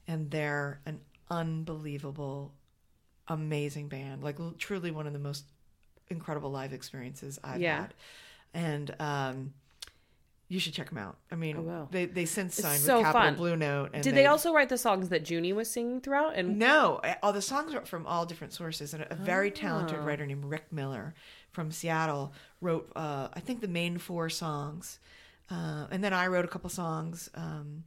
[0.09, 1.01] and they're an
[1.31, 2.53] unbelievable,
[3.29, 4.23] amazing band.
[4.23, 5.45] Like l- truly one of the most
[6.09, 7.83] incredible live experiences I've Yeah.
[7.83, 7.95] had.
[8.55, 9.55] And um,
[10.49, 11.17] you should check them out.
[11.31, 13.35] I mean, they they since It's signed so with Capitol fun.
[13.37, 13.91] Blue Note.
[13.95, 16.35] And Did they also write the songs that Junie was singing throughout?
[16.35, 20.03] And no, all the songs are from all different sources, and a very talented Oh.
[20.05, 21.15] writer named Rick Miller
[21.53, 24.99] from Seattle wrote, uh, I think, the main four songs,
[25.51, 27.85] uh, and then I wrote a couple songs, um,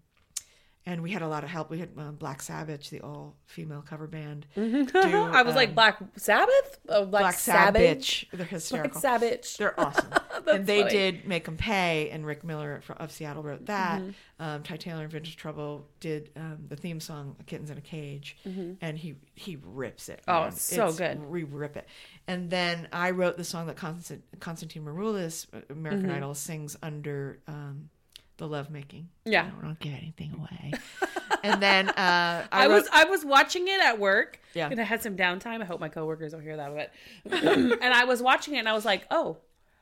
[0.86, 1.70] and we had a lot of help.
[1.70, 4.46] We had uh, Black Sabbitch, the all-female cover band.
[4.56, 8.26] do, I was like um, Black Sabbath, oh, Black, Black Sabbath.
[8.32, 8.92] They're hysterical.
[9.02, 9.02] Black.
[9.02, 9.58] Sabbath.
[9.58, 10.10] They're awesome.
[10.52, 10.92] and they funny.
[10.92, 14.02] did them Pay, and Rick Miller of Seattle wrote that.
[14.02, 14.12] Mm-hmm.
[14.38, 18.38] Um, Ty Taylor and Vintage Trouble did um, the theme song "Kittens in a Cage,"
[18.82, 20.22] and he he rips it.
[20.28, 20.44] Mm-hmm.
[20.44, 21.24] Oh, it's so good.
[21.30, 21.88] We rip it.
[22.28, 26.18] And then I wrote the song that Constant, Constantine Maroulis, uh, American Mm-hmm.
[26.18, 27.90] Idol, sings under um,
[28.38, 29.10] the lovemaking.
[29.26, 29.50] Yeah.
[29.58, 30.74] I don't give anything away.
[31.44, 31.94] and then uh,
[32.52, 34.40] I, I, wrote, was I was watching it at work.
[34.54, 34.70] Yeah.
[34.70, 35.62] And I had some downtime.
[35.62, 36.92] I hope my coworkers don't hear that, but
[37.44, 39.38] and I was watching it and I was like, oh.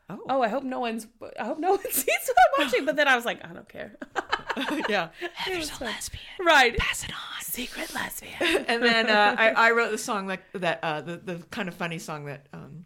[0.10, 0.20] Oh.
[0.28, 1.08] Oh, I hope no one's.
[1.39, 2.86] I hope no one sees what I'm watching.
[2.86, 3.95] But then I was like, I don't care.
[4.89, 5.10] yeah.
[5.47, 6.78] There's a lesbian, right?
[6.78, 7.41] Pass it on.
[7.41, 8.66] Secret lesbian.
[8.68, 11.76] and then uh, I, I wrote the song like that, uh, the the kind of
[11.76, 12.86] funny song that um,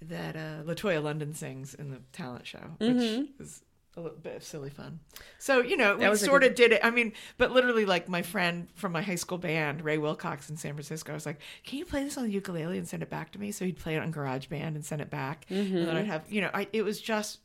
[0.00, 3.62] that uh, Latoya London sings in the talent show, which is
[3.96, 5.00] a little bit of silly fun.
[5.38, 6.80] So you know, we was a sort of did it.
[6.82, 10.56] I mean, but literally, like my friend from my high school band, Ray Wilcox in
[10.56, 13.10] San Francisco, I was like, "Can you play this on the ukulele and send it
[13.10, 15.96] back to me?" So he'd play it on GarageBand and send it back, and then
[15.96, 17.40] I'd have, you know, I it was just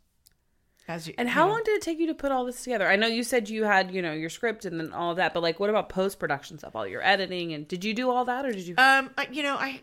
[0.87, 1.13] as you.
[1.17, 2.87] And you how know, long did it take you to put all this together?
[2.87, 5.43] I know you said you had, you know, your script and then all that, but
[5.43, 6.77] like, what about post production stuff?
[6.77, 8.75] All your editing and did you do all that or did you?
[8.77, 9.81] Um, I, you know, I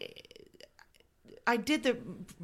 [1.47, 1.99] I did the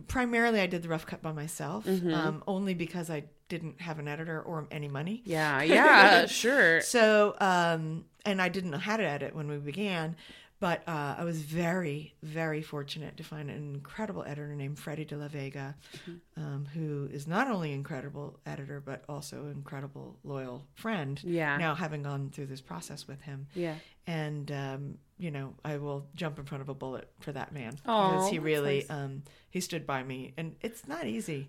[0.09, 2.13] primarily I did the rough cut by myself, Mm-hmm.
[2.13, 5.21] um, only because I didn't have an editor or any money.
[5.27, 6.81] yeah, yeah, sure.
[6.81, 10.17] So, um, and I didn't know how to edit when we began,
[10.61, 15.17] but uh, I was very, very fortunate to find an incredible editor named Freddie De
[15.17, 15.75] La Vega,
[16.07, 16.43] Mm-hmm.
[16.43, 21.21] um, who is not only incredible editor but also incredible loyal friend.
[21.25, 21.57] Yeah.
[21.59, 23.75] Now having gone through this process with him Yeah.
[24.07, 27.73] and um, you know I will jump in front of a bullet for that man
[27.83, 28.91] because he really nice.
[28.91, 31.49] um, he stood by me, and it's not easy,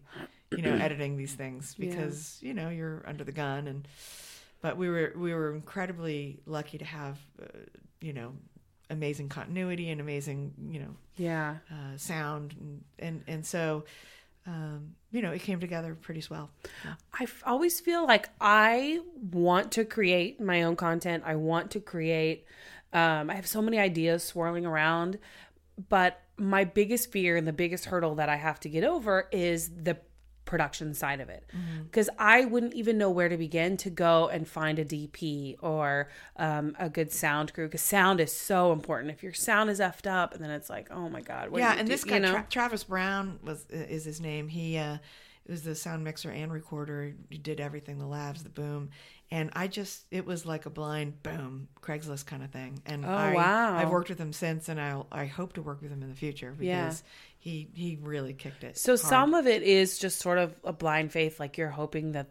[0.55, 1.89] you know, editing these things Yeah.
[1.89, 3.87] because you know you're under the gun, and
[4.61, 7.45] but we were we were incredibly lucky to have uh,
[8.01, 8.33] you know
[8.89, 11.57] amazing continuity and amazing you know Yeah.
[11.71, 13.85] uh, sound and and, and so.
[14.47, 16.49] Um, you know, it came together pretty swell.
[16.83, 16.95] Yeah.
[17.13, 18.99] I f- always feel like I
[19.31, 21.21] want to create my own content.
[21.27, 22.45] I want to create.
[22.91, 25.19] Um, I have so many ideas swirling around,
[25.89, 29.69] but my biggest fear and the biggest hurdle that I have to get over is
[29.69, 29.97] the
[30.51, 31.45] production side of it
[31.85, 36.09] because I wouldn't even know where to begin to go and find a DP or
[36.35, 39.11] um, a good sound crew because sound is so important.
[39.13, 41.75] If your sound is effed up, and then it's like, oh my god, what yeah,
[41.77, 41.93] and do?
[41.93, 42.31] this guy you know?
[42.33, 44.49] Tra- Travis Brown was is his name.
[44.49, 44.97] He uh,
[45.47, 47.13] was the sound mixer and recorder.
[47.29, 48.89] He did everything, the lavs, the boom,
[49.31, 52.79] And I just, it was like a blind boom Craigslist kind of thing.
[52.85, 53.77] And Oh, I, wow.
[53.77, 56.15] I've worked with him since, and I I hope to work with him in the
[56.15, 56.93] future because Yeah.
[57.41, 58.77] He he really kicked it.
[58.77, 58.99] So hard.
[58.99, 62.27] some of it is just sort of a blind faith, like you're hoping that.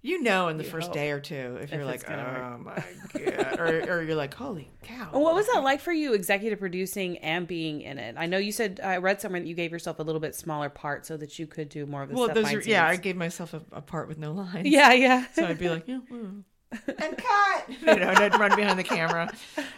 [0.00, 3.58] you know in the first hope day or two if, you're like, oh my god,
[3.58, 5.10] or or you're like, holy cow.
[5.12, 8.14] And what was that like for you, executive producing and being in it?
[8.16, 10.68] I know you said I read somewhere that you gave yourself a little bit smaller
[10.68, 12.36] part so that you could do more of the Well, stuff.
[12.36, 12.86] those are yeah.
[12.86, 14.68] I gave myself a, a part with no lines.
[14.68, 15.26] yeah, yeah.
[15.34, 16.44] So I'd be like, yeah, mm.
[16.70, 19.32] And cut, you know, and I'd run behind the camera.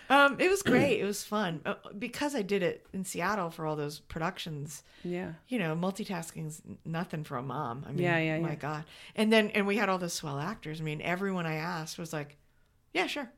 [0.08, 1.00] Um, it was great.
[1.00, 4.82] It was fun uh, because I did it in Seattle for all those productions.
[5.04, 5.32] yeah.
[5.48, 7.84] You know, multitasking's nothing for a mom.
[7.88, 8.54] I mean, Yeah, yeah, my yeah.
[8.56, 8.84] God.
[9.14, 10.80] And then, and we had all those swell actors.
[10.80, 12.36] I mean, everyone I asked was like,
[12.92, 13.30] yeah, sure.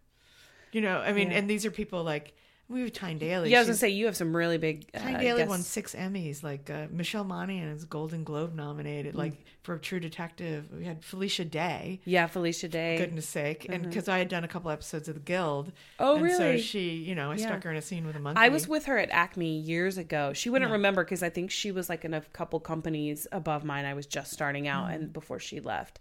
[0.72, 1.38] You know, I mean, Yeah.
[1.38, 2.34] and these are people like
[2.72, 3.50] we have Tyne Daly.
[3.50, 4.86] Yeah, I was gonna say you have some really big.
[4.94, 6.42] Uh, Tyne Daly won six Emmys.
[6.42, 8.56] Like uh, Michelle Monaghan is Golden Globe Mm.
[8.56, 9.14] nominated.
[9.14, 12.96] Like for True Detective, we had Felicia Day Yeah, Felicia Day.
[12.98, 15.72] goodness sake and because i had done a couple episodes of the guild Mm-hmm.
[16.00, 17.46] Oh, and so she you know i Yeah.
[17.46, 19.98] stuck her in a scene with a monkey I was with her at Acme years
[19.98, 20.32] ago.
[20.32, 23.84] She wouldn't remember because I think she was like in a couple companies above mine.
[23.84, 24.94] I was just starting out Mm.
[24.94, 26.00] and before she left.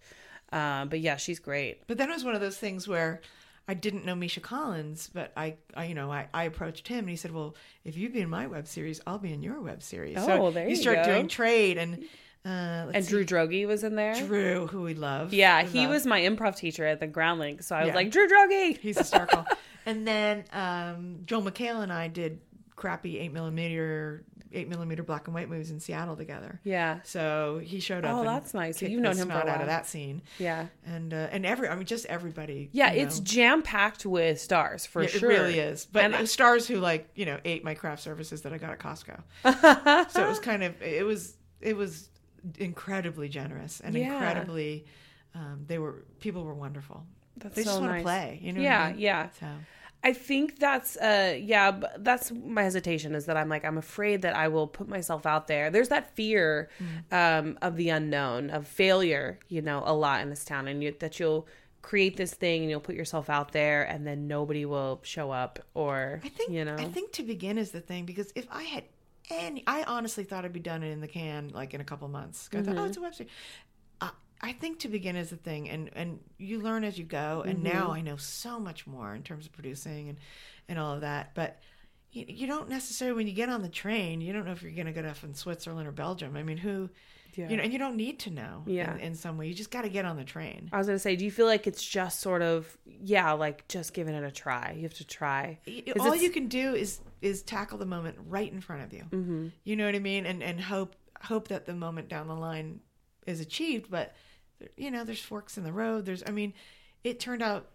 [0.51, 1.87] Um, but yeah, she's great.
[1.87, 3.21] but then it was one of those things where
[3.71, 7.09] i didn't know misha collins but i, I you know I, I approached him and
[7.09, 7.55] he said well
[7.85, 10.51] if you be in my web series i'll be in your web series Oh, so
[10.51, 11.11] there you you start go.
[11.11, 11.91] doing trade and
[12.45, 14.15] uh And see, Drew Droege was in there.
[14.27, 15.89] drew who we love Yeah, We he love.
[15.95, 17.65] was my improv teacher at the Groundlings.
[17.67, 17.95] So I was Yeah.
[17.95, 18.77] like, Drew Droege.
[18.79, 19.45] he's a hysterical
[19.85, 22.39] and then um joel mchale and i did
[22.75, 26.99] crappy eight millimeter eight millimeter black and white movies in seattle together Yeah.
[27.03, 28.79] so he showed up Oh, that's nice.
[28.79, 30.67] So you've known him for a snot out of that scene Yeah.
[30.85, 32.69] and uh, and every I mean just everybody.
[32.71, 35.31] Yeah, it's jam packed with stars for Yeah, sure.
[35.31, 35.85] It really is.
[35.85, 38.79] But I- stars who like you know ate my craft services that I got at
[38.79, 39.21] Costco.
[40.11, 42.09] so it was kind of it was it was
[42.59, 44.13] incredibly generous and Yeah.
[44.13, 44.85] incredibly.
[45.35, 47.03] Um, they were people were wonderful.
[47.37, 47.99] That's they just want nice.
[48.01, 48.39] to play.
[48.41, 48.59] You know.
[48.59, 48.99] what Yeah, I mean?
[48.99, 49.29] yeah.
[49.39, 49.47] So
[50.03, 54.23] I think that's uh yeah, but that's my hesitation is that I'm like I'm afraid
[54.23, 55.69] that I will put myself out there.
[55.69, 56.69] There's that fear
[57.11, 60.95] um of the unknown, of failure, you know, a lot in this town and you,
[60.99, 61.47] that you'll
[61.81, 65.59] create this thing and you'll put yourself out there and then nobody will show up
[65.73, 66.75] or I think you know.
[66.75, 68.83] I think to begin is the thing because if I had
[69.29, 72.49] any, I honestly thought I'd be done in the can like in a couple months.
[72.53, 73.31] I thought, oh, it's a web series.
[74.41, 77.43] I, think to begin is a thing, and and you learn as you go.
[77.45, 80.17] And now I know so much more in terms of producing and
[80.67, 81.33] and all of that.
[81.35, 81.59] But
[82.11, 84.71] you, you don't necessarily when you get on the train, you don't know if you're
[84.71, 86.35] going to get off in Switzerland or Belgium.
[86.35, 86.89] I mean, who,
[87.35, 87.49] Yeah.
[87.49, 88.63] you know, and you don't need to know.
[88.65, 88.93] Yeah.
[88.95, 90.69] in, in some way, you just got to get on the train.
[90.73, 93.67] I was going to say, do you feel like it's just sort of yeah, like
[93.67, 94.73] just giving it a try.
[94.75, 95.59] You have to try.
[95.67, 99.03] All it's- you can do is is tackle the moment right in front of you
[99.03, 99.47] mm-hmm.
[99.63, 102.79] you know what i mean and and hope hope that the moment down the line
[103.27, 104.15] is achieved but
[104.77, 106.05] you know there's forks in the road.
[106.05, 106.53] There's i mean
[107.03, 107.67] it turned out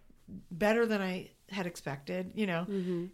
[0.50, 2.64] better than i had expected you know?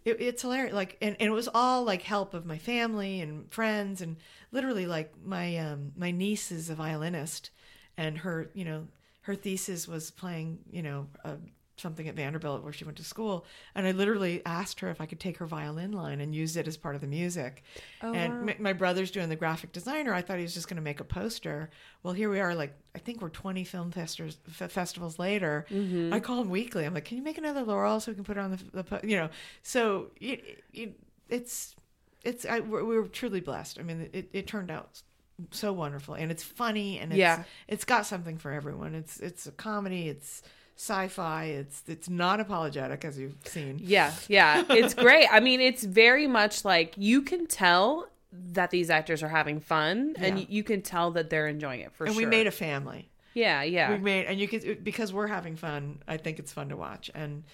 [0.07, 0.75] It, it's hilarious.
[0.75, 4.16] Like and, and it was all like help of my family and friends and
[4.51, 7.51] literally like my um my niece is a violinist
[7.99, 8.87] and her you know
[9.23, 11.37] her thesis was playing you know uh,
[11.77, 13.45] something at vanderbilt where she went to school
[13.75, 16.68] and i literally asked her if i could take her violin line and use it
[16.68, 17.62] as part of the music.
[18.03, 20.12] Oh, and my, my brother's doing the graphic designer.
[20.12, 21.70] I thought he was just going to make a poster.
[22.03, 25.64] Well here we are like i think we're 20 film festivals, festivals later.
[25.70, 26.12] Mm-hmm.
[26.12, 26.85] I call him weekly.
[26.85, 28.85] I'm like can you make another laurel so we can put it on the, the
[28.85, 29.31] po-" you know
[29.62, 30.99] so it, it,
[31.29, 31.75] it's
[32.23, 33.79] it's I, we're, we were truly blessed.
[33.81, 35.03] I mean it, it turned out
[35.51, 37.45] so wonderful and it's funny and it's Yeah.
[37.66, 38.95] it's got something for everyone.
[38.95, 40.09] It's it's a comedy.
[40.09, 40.43] It's
[40.77, 45.27] sci-fi it's it's not apologetic as you've seen Yeah, yeah, it's great.
[45.31, 50.14] I mean, it's very much like you can tell that these actors are having fun,
[50.18, 50.47] and Yeah.
[50.49, 52.23] you can tell that they're enjoying it for and sure.
[52.23, 55.57] And we made a family yeah, yeah, we made and you can because we're having
[55.57, 57.45] fun i think it's fun to watch and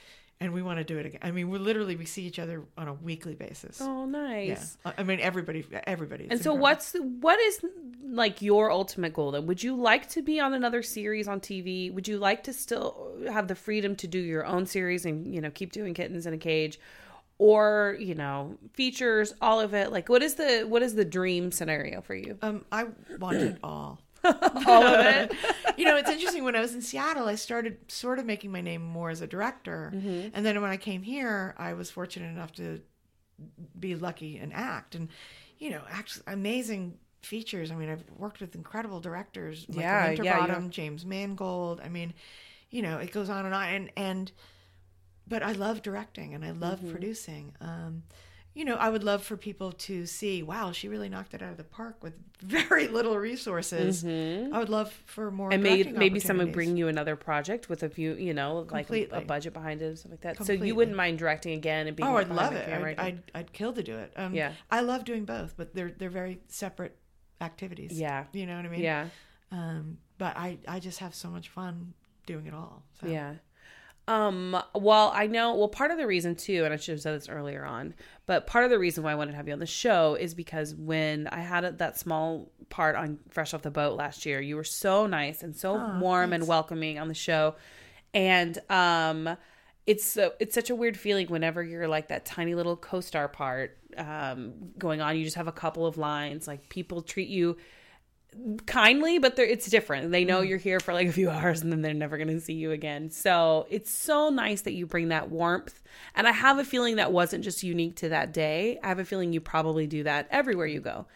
[0.41, 2.63] and we want to do it again i mean we're literally we see each other
[2.77, 4.79] on a weekly basis Oh, nice.
[4.85, 6.63] I- i mean everybody everybody And so, incredible.
[6.63, 7.65] what's the, what is
[8.11, 9.33] like your ultimate goal?
[9.33, 11.93] Then, would you like to be on another series on TV?
[11.93, 15.41] Would you like to still have the freedom to do your own series and you
[15.43, 16.81] know keep doing kittens in a cage,
[17.39, 19.93] or you know features, all of it?
[19.93, 22.39] Like, what is the what is the dream scenario for you?
[22.43, 22.87] um i
[23.19, 23.99] want it all
[24.67, 25.33] All of it.
[25.79, 26.45] you know, it's interesting.
[26.45, 29.27] When I was in Seattle, I started sort of making my name more as a
[29.27, 30.29] director, Mm-hmm.
[30.35, 32.81] and then when I came here, I was fortunate enough to
[33.79, 35.09] be lucky and act, and
[35.59, 37.71] you know, act amazing features.
[37.71, 40.69] I mean, I've worked with incredible directors, like Yeah, yeah, yeah.
[40.69, 41.81] James Mangold.
[41.85, 42.15] I mean,
[42.71, 44.33] you know, it goes on and on, and and
[45.27, 46.91] but I love directing and I love Mm-hmm.
[46.91, 47.55] producing.
[47.61, 48.03] Um,
[48.59, 51.53] you know, I would love for people to see, wow, she really knocked it out
[51.53, 54.05] of the park with very little resources.
[54.05, 55.55] I would love for more Mm-hmm.
[55.55, 59.05] and maybe maybe someone bring you another project with a few, you know, like a,
[59.11, 60.45] a budget behind it stuff like that.
[60.45, 62.67] So you wouldn't mind directing again and being Oh, I'd love it.
[62.69, 63.01] camera I'd.
[63.01, 64.13] I'd, I'd kill to do it.
[64.17, 64.53] Um, Yeah.
[64.71, 66.97] I love doing both, but they're they're very separate
[67.41, 67.93] activities.
[67.93, 68.25] Yeah.
[68.33, 68.81] you know what I mean.
[68.81, 69.07] yeah,
[69.53, 71.95] Um, but I I just have so much fun
[72.27, 72.83] doing it all.
[73.01, 73.07] So.
[73.07, 73.35] yeah.
[74.09, 77.15] Um, well, I know, well, part of the reason too, and I should have said
[77.15, 77.95] this earlier on,
[78.25, 80.35] but part of the reason why I wanted to have you on the show is
[80.35, 84.57] because when I had that small part on Fresh Off the Boat last year, you
[84.57, 87.55] were so nice and so warm and welcoming on the show.
[88.15, 89.37] And, um,
[89.87, 93.79] it's so it's such a weird feeling whenever you're like that tiny little co-star part
[93.97, 97.57] um going on you just have a couple of lines like people treat you
[98.67, 100.11] kindly, but they're, it's different.
[100.11, 100.49] They know mm.
[100.49, 102.73] you're here for like a few hours and then they're never going to see you
[102.73, 103.11] again.
[103.11, 105.83] So it's so nice that you bring that warmth.
[106.15, 108.79] And I have a feeling that wasn't just unique to that day.
[108.83, 111.07] I have a feeling you probably do that everywhere you go.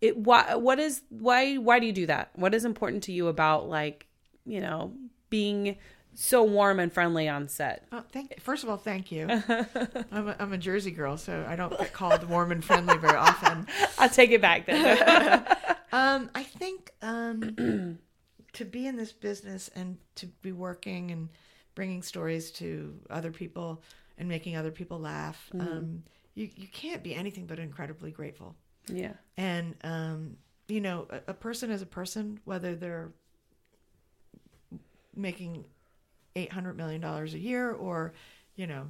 [0.00, 2.30] It why what is why why do you do that?
[2.34, 4.06] What is important to you about like,
[4.44, 4.92] you know,
[5.30, 5.76] being
[6.14, 7.86] so warm and friendly on set?
[7.92, 8.40] Oh, thank.
[8.40, 9.28] First of all, thank you.
[10.10, 13.16] I'm a, I'm a Jersey girl, so I don't get called warm and friendly very
[13.16, 13.68] often.
[13.98, 15.76] I'll take it back then.
[15.92, 17.98] Um, I think um,
[18.54, 21.28] to be in this business and to be working and
[21.74, 23.82] bringing stories to other people
[24.18, 26.02] and making other people laugh, um,
[26.34, 28.54] you you can't be anything but incredibly grateful.
[28.88, 29.12] yeah.
[29.36, 30.36] And um,
[30.68, 33.10] you know, a, a person is a person, whether they're
[35.14, 35.66] making
[36.36, 38.14] eight hundred million dollars a year or,
[38.56, 38.86] you know,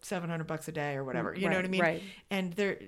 [0.00, 1.34] seven hundred bucks a day or whatever.
[1.34, 1.80] You know what I mean?
[1.80, 1.90] Mm-hmm.
[1.90, 2.02] right.
[2.30, 2.78] And there,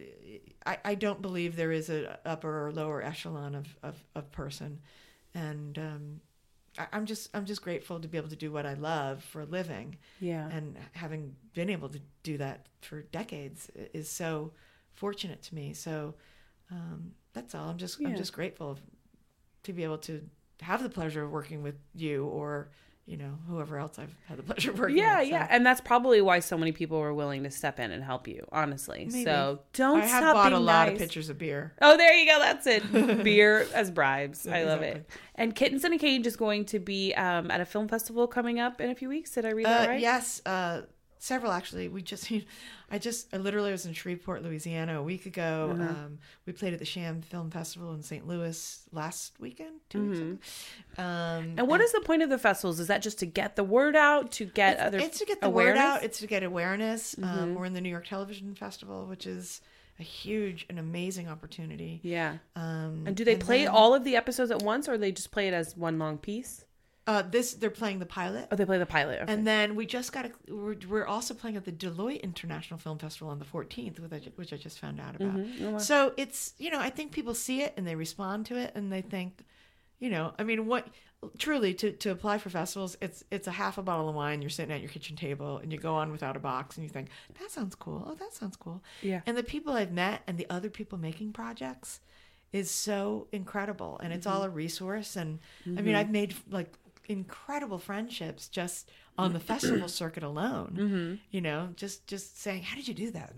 [0.66, 4.80] I, I don't believe there is a upper or lower echelon of of, of person,
[5.34, 6.20] and um,
[6.78, 9.40] I, I'm just I'm just grateful to be able to do what I love for
[9.42, 10.48] a living Yeah.
[10.50, 14.52] and having been able to do that for decades is so
[14.92, 15.72] fortunate to me.
[15.72, 16.14] So
[16.70, 17.68] um, that's all.
[17.68, 18.08] I'm just Yeah.
[18.08, 18.78] I'm just grateful
[19.62, 20.22] to be able to
[20.60, 22.70] have the pleasure of working with you or
[23.10, 25.28] you know whoever else I've had the pleasure of working Yeah, with.
[25.28, 28.04] So yeah, and that's probably why so many people were willing to step in and
[28.04, 28.46] help you.
[28.52, 29.24] Honestly, Maybe.
[29.24, 31.02] so don't I have stop bought a being lot of nice.
[31.02, 31.72] pictures of beer.
[31.82, 32.38] Oh, there you go.
[32.38, 32.84] That's it.
[33.24, 34.46] Beer as bribes.
[34.46, 35.04] I love it.
[35.34, 38.60] And Kittens in a Cage is going to be um, at a film festival coming
[38.60, 39.32] up in a few weeks.
[39.32, 40.00] Did I read that Uh, right?
[40.00, 40.82] Yes, uh,
[41.20, 41.86] several actually.
[41.86, 42.32] We just,
[42.90, 45.70] I just, I literally was in Shreveport, Louisiana a week ago.
[45.74, 45.82] Uh-huh.
[45.90, 48.26] Um, we played at the Sham Film Festival in St.
[48.26, 50.38] Louis last weekend, 2 weeks ago.
[50.98, 51.58] Um, Mm-hmm.
[51.60, 52.80] And what is the point of the festivals?
[52.80, 55.46] Is that just to get the word out, to get other it's to get the
[55.46, 55.78] awareness?
[55.78, 55.88] Mm-hmm.
[55.90, 56.04] word out.
[56.04, 57.16] It's to get awareness.
[57.22, 59.60] Um, we're in the New York Television Festival, which is
[59.98, 62.00] a huge and amazing opportunity.
[62.02, 62.38] yeah.
[62.56, 65.30] Um, And do they play then, all of the episodes at once, or they just
[65.30, 66.64] play it as one long piece?
[67.06, 68.46] Uh, this they're playing the pilot.
[68.52, 69.22] Oh, they play the pilot.
[69.22, 69.32] Okay.
[69.32, 70.26] And then we just got.
[70.26, 74.12] A, we're, we're also playing at the Deloitte International Film Festival on the 14th, which
[74.12, 75.36] I, which I just found out about.
[75.36, 75.74] Mm-hmm.
[75.74, 78.72] Oh, So it's you know I think people see it and they respond to it
[78.74, 79.44] and they think,
[79.98, 80.88] you know, I mean, what
[81.38, 84.42] truly to, to apply for festivals, it's it's a half a bottle of wine.
[84.42, 87.08] You're sitting at your kitchen table and you go on Withoutabox and you think
[87.40, 88.04] that sounds cool.
[88.06, 88.82] Oh, that sounds cool.
[89.02, 89.22] Yeah.
[89.26, 92.00] And the people I've met and the other people making projects
[92.52, 95.38] is so incredible and it's all a resource and
[95.78, 96.72] i mean i've made like
[97.10, 102.86] incredible friendships just on the festival circuit alone you know just just saying how did
[102.88, 103.34] you do that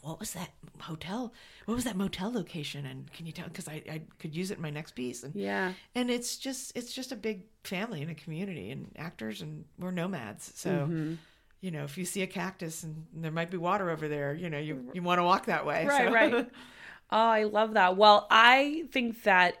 [0.00, 0.50] what was that
[0.80, 1.32] hotel
[1.66, 4.56] what was that motel location and can you tell because I, I could use it
[4.56, 5.74] in my next piece and yeah.
[5.94, 9.92] and it's just it's just a big family and a community and actors and we're
[9.92, 11.14] nomads so Mm-hmm.
[11.60, 14.50] you know if you see a cactus and there might be water over there you
[14.50, 16.12] know you you want to walk that way Right, so.
[16.12, 16.48] right.
[17.14, 17.98] Oh, I love that.
[17.98, 19.56] Well, I think that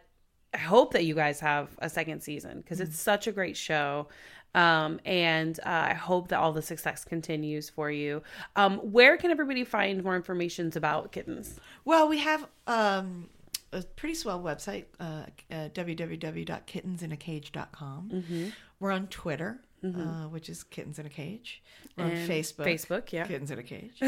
[0.54, 4.08] I hope that you guys have a second season because it's such a great show.
[4.54, 8.22] Um, and uh, I hope that all the success continues for you.
[8.54, 11.58] Um, where can everybody find more information about kittens?
[11.86, 13.30] Well, we have um,
[13.72, 18.10] a pretty swell website, uh, uh, www.kittensinacage.com.
[18.12, 18.48] Mm-hmm.
[18.80, 21.62] We're on Twitter, uh, which is Kittens in a Cage.
[21.96, 22.64] We're on Facebook.
[22.66, 23.26] Facebook, yeah.
[23.26, 23.92] Kittens in a Cage.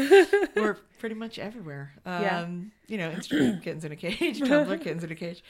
[0.55, 1.93] We're pretty much everywhere.
[2.05, 2.47] Um, Yeah.
[2.87, 5.43] You know, Instagram, Kittens in a Cage, Tumblr, Kittens in a Cage.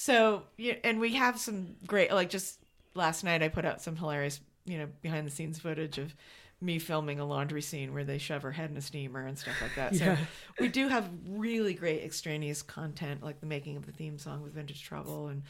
[0.00, 2.60] So, yeah, and we have some great, like just
[2.94, 6.14] last night I put out some hilarious, you know, behind the scenes footage of
[6.60, 9.60] me filming a laundry scene where they shove her head in a steamer and stuff
[9.60, 9.96] like that.
[9.96, 10.16] So
[10.60, 14.52] we do have really great extraneous content, like the making of the theme song with
[14.54, 15.42] Vintage Trouble and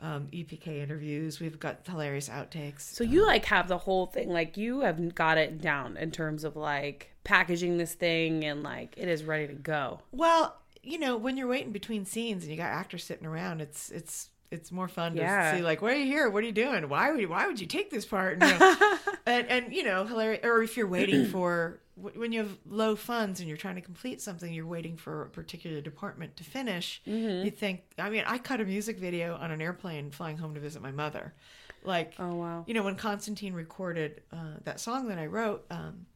[0.00, 1.40] um, EPK interviews.
[1.40, 2.82] We've got hilarious outtakes.
[2.82, 6.44] So you like have the whole thing, like you have got it down in terms
[6.44, 9.98] of like packaging this thing and like it is ready to go.
[10.12, 10.56] Well,
[10.86, 14.30] you know, when you're waiting between scenes and you got actors sitting around, it's it's
[14.50, 15.50] it's more fun Yeah.
[15.52, 16.30] to see like, why are you here?
[16.30, 16.88] What are you doing?
[16.88, 18.40] Why would you, why would you take this part?
[18.40, 20.44] And, you know, and, and you know, hilarious.
[20.44, 24.20] Or if you're waiting for when you have low funds and you're trying to complete
[24.22, 27.02] something, you're waiting for a particular department to finish.
[27.08, 27.44] Mm-hmm.
[27.44, 30.60] You think, I mean, I cut a music video on an airplane flying home to
[30.60, 31.34] visit my mother.
[31.82, 32.64] Like, Oh, wow.
[32.68, 35.66] you know, when Constantine recorded uh, that song that I wrote.
[35.70, 36.06] Um,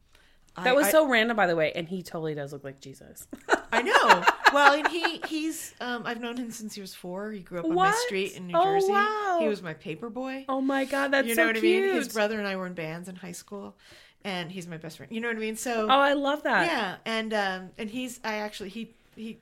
[0.57, 2.79] That I- was I- so random, by the way, and he totally does look like
[2.81, 3.27] Jesus.
[3.71, 4.23] I know.
[4.53, 7.31] Well, and he he's um, I've known him since he was four.
[7.31, 8.91] He grew up on my street in New Oh, Jersey.
[8.91, 9.37] wow.
[9.39, 10.43] He was my paper boy.
[10.49, 11.83] oh my god, that's you know so what cute.
[11.85, 11.95] I mean?
[11.95, 13.77] His brother and I were in bands in high school,
[14.25, 15.09] and he's my best friend.
[15.09, 15.55] You know what I mean?
[15.55, 16.65] So Oh, I love that.
[16.65, 19.39] yeah, and um, and he's I actually he he.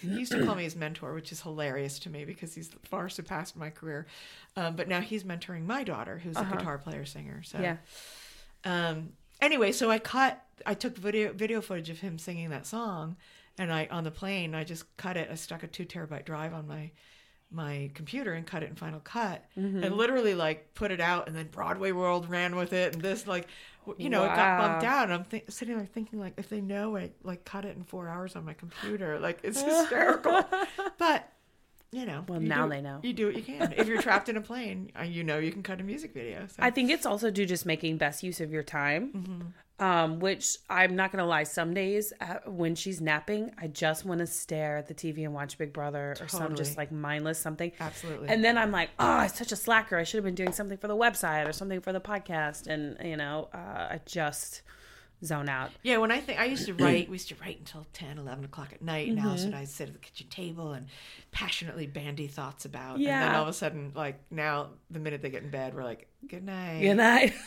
[0.00, 3.10] He used to call me his mentor, which is hilarious to me because he's far
[3.10, 4.06] surpassed my career.
[4.56, 7.42] Um, but now he's mentoring my daughter, who's a guitar player singer.
[7.42, 7.74] So Uh-huh.
[8.64, 8.88] Yeah.
[8.90, 9.10] um
[9.42, 13.16] anyway so i cut i took video video footage of him singing that song
[13.58, 16.54] and i on the plane i just cut it i stuck a two terabyte drive
[16.54, 16.90] on my
[17.50, 19.84] my computer and cut it in final cut Mm-hmm.
[19.84, 23.26] and literally like put it out and then broadway world ran with it and this
[23.26, 23.46] like
[23.98, 26.60] you know it got bumped out and i'm th- sitting there thinking like if they
[26.60, 30.42] know i like cut it in four hours on my computer like it's hysterical
[30.98, 31.32] but
[31.92, 32.98] you know Well, you now do- they know.
[33.04, 35.52] you do what you can if you're trapped in a plane uh, you know you
[35.52, 36.54] can cut a music video so.
[36.58, 39.12] I think it's also due just making best use of your time.
[39.14, 39.40] Mm-hmm.
[39.78, 44.20] Um, which I'm not gonna lie, some days uh, when she's napping, I just want
[44.20, 47.72] to stare at the TV and watch Big Brother or some just like mindless something.
[47.78, 48.28] Absolutely.
[48.28, 49.98] And then I'm like, oh, I'm such a slacker.
[49.98, 52.68] I should have been doing something for the website or something for the podcast.
[52.68, 53.56] And you know, uh,
[53.90, 54.62] I just
[55.24, 55.70] zone out.
[55.82, 58.44] Yeah, when I think I used to write, we used to write until 10, 11
[58.46, 59.08] o'clock at night.
[59.08, 59.28] And Mm-hmm.
[59.28, 60.86] Alice and I sit at the kitchen table and
[61.32, 62.98] passionately bandy thoughts about.
[62.98, 63.20] Yeah.
[63.22, 65.84] And then all of a sudden, like now, the minute they get in bed, we're
[65.84, 66.80] like, good night.
[66.80, 67.34] Good night.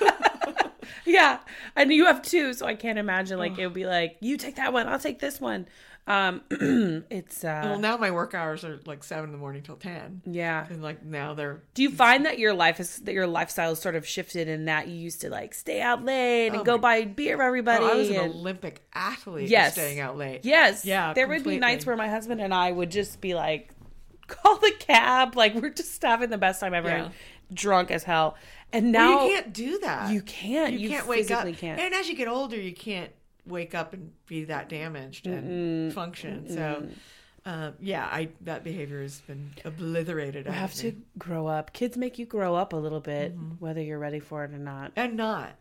[1.06, 1.38] yeah,
[1.76, 4.56] and you have two, so I can't imagine like it would be like you take
[4.56, 5.66] that one, I'll take this one.
[6.06, 6.40] Um,
[7.10, 10.22] it's uh, Well, now my work hours are like 7 in the morning till 10.
[10.24, 10.66] yeah.
[10.70, 11.60] And like now they're.
[11.74, 14.64] Do you find that your life is that your lifestyle has sort of shifted in
[14.64, 17.42] that you used to like stay out late and Oh go my- buy beer for
[17.42, 17.84] everybody?
[17.84, 19.74] Oh, I was an Olympic athlete Yes.
[19.74, 20.46] staying out late.
[20.46, 20.86] Yes.
[20.86, 23.68] Yeah, There would be nights where my husband and I would just be like,
[24.28, 25.36] call the cab.
[25.36, 27.08] Like we're just having the best time ever, Yeah.
[27.52, 28.36] Drunk as hell.
[28.72, 30.12] And Well, now you can't do that.
[30.12, 30.72] you can't.
[30.74, 31.46] You, You can't wake up.
[31.56, 31.80] can't.
[31.80, 33.10] And as you get older, you can't
[33.46, 36.48] wake up and be that damaged and function.
[36.50, 36.86] So,
[37.46, 40.44] uh, yeah, I that behavior has been obliterated.
[40.46, 41.72] you have to grow up.
[41.72, 43.54] Kids make you grow up a little bit, Mm-hmm.
[43.58, 44.92] whether you're ready for it or not.
[44.96, 45.56] and not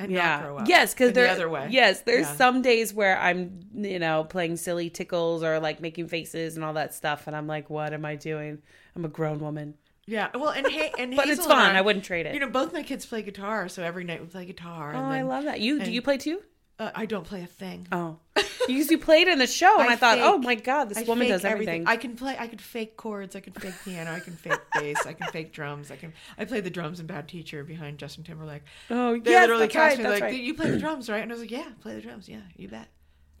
[0.00, 0.36] and yeah.
[0.38, 0.66] not grow up.
[0.68, 1.26] Yes, because In there.
[1.26, 1.68] the other way.
[1.70, 2.34] Yes, there's Yeah.
[2.36, 6.72] some days where I'm, you know, playing silly tickles or like making faces and all
[6.72, 8.62] that stuff, and I'm like, what am I doing?
[8.96, 9.74] I'm a grown woman.
[10.10, 11.76] Yeah, well, and hey, and But it's Hazel and fun.
[11.76, 12.34] I wouldn't trade it.
[12.34, 14.92] You know, both my kids play guitar, so every night we play guitar.
[14.92, 15.60] Oh, And I love that.
[15.60, 16.40] You do you play too?
[16.80, 17.86] Uh, I don't play a thing.
[17.92, 20.96] Oh, because you played in the show, and I, thought, fake- oh my god, this
[20.98, 21.86] I woman does everything.
[21.86, 22.34] I can play.
[22.38, 23.36] I can fake chords.
[23.36, 24.10] I can fake piano.
[24.12, 25.04] I can fake bass.
[25.06, 25.90] I can fake drums.
[25.90, 26.12] I can.
[26.38, 28.62] I play the drums in Bad Teacher behind Justin Timberlake.
[28.90, 30.40] oh, They yes, literally cast right, me like, right.
[30.40, 32.28] "You play the drums, right?" And I was like, "Yeah, play the drums.
[32.30, 32.88] Yeah, you bet."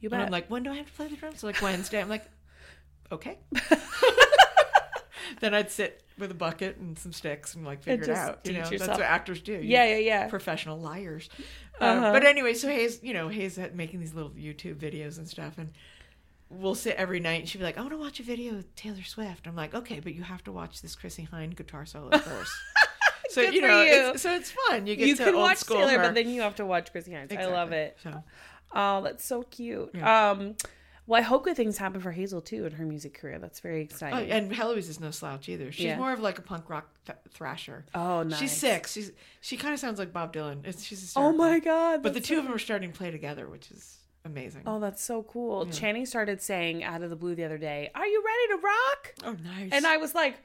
[0.00, 0.20] You And bet.
[0.26, 1.98] I'm like, "When do I have to play the drums?" So like Wednesday.
[2.00, 2.26] I'm like,
[3.10, 3.38] "Okay."
[5.40, 8.40] then I'd sit with a bucket and some sticks and like figure it just out.
[8.44, 8.80] You know, yourself.
[8.80, 9.52] that's what actors do.
[9.52, 10.26] Yeah, yeah, yeah.
[10.28, 11.28] professional liars.
[11.80, 12.12] Uh, Uh-huh.
[12.12, 15.56] But anyway, so Hayes, you know, Hayes had making these little YouTube videos and stuff,
[15.56, 15.70] and
[16.50, 18.74] we'll sit every night, and she'd be like, "I want to watch a video with
[18.74, 22.10] Taylor Swift." I'm like, "Okay, but you have to watch this Chrissie Hynde guitar solo
[22.18, 22.52] first.
[23.30, 24.10] so Good you know, you.
[24.10, 24.86] It's, so it's fun.
[24.86, 26.02] You get you to can old watch school Taylor, her.
[26.04, 27.36] but then you have to watch Chrissie Hyndes.
[27.38, 27.96] I love it.
[28.02, 28.22] So,
[28.72, 29.90] Oh, that's so cute.
[29.94, 30.30] Yeah.
[30.32, 30.54] Um,
[31.10, 33.40] well, I hope good things happen for Hazel too in her music career.
[33.40, 34.30] That's very oh, exciting.
[34.30, 35.72] and Heloise is no slouch either.
[35.72, 35.98] She's Yeah.
[35.98, 37.84] more of like a punk rock th- thrasher.
[37.96, 38.38] Oh, nice.
[38.38, 38.92] She's six.
[38.92, 40.64] She's she kind of sounds like Bob Dylan.
[40.64, 42.04] It's, she's oh my god!
[42.04, 44.62] But the two so- of them are starting to play together, which is amazing.
[44.66, 45.66] Oh, that's so cool.
[45.66, 49.14] Channing started saying out of the blue the other day, "Are you ready to rock?"
[49.24, 49.72] Oh, nice.
[49.72, 50.36] And I was like,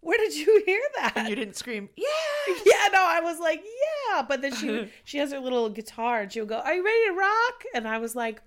[0.00, 2.54] "Where did you hear that?" And you didn't scream, yeah.
[2.64, 6.32] yeah, no, I was like, "Yeah," but then she she has her little guitar and
[6.32, 8.40] she would go, "Are you ready to rock?" And I was like,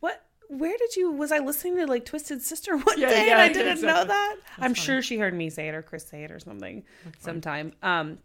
[0.00, 1.12] "What?" Where did you?
[1.12, 4.02] Was I listening to like Twisted Sister one Yeah, day yeah, and I didn't know
[4.02, 4.08] exactly.
[4.08, 4.36] that?
[4.58, 6.82] I'm sure she heard me say it or Chris say it or something
[7.20, 7.72] sometime.
[7.82, 8.18] Um,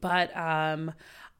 [0.00, 0.92] but um,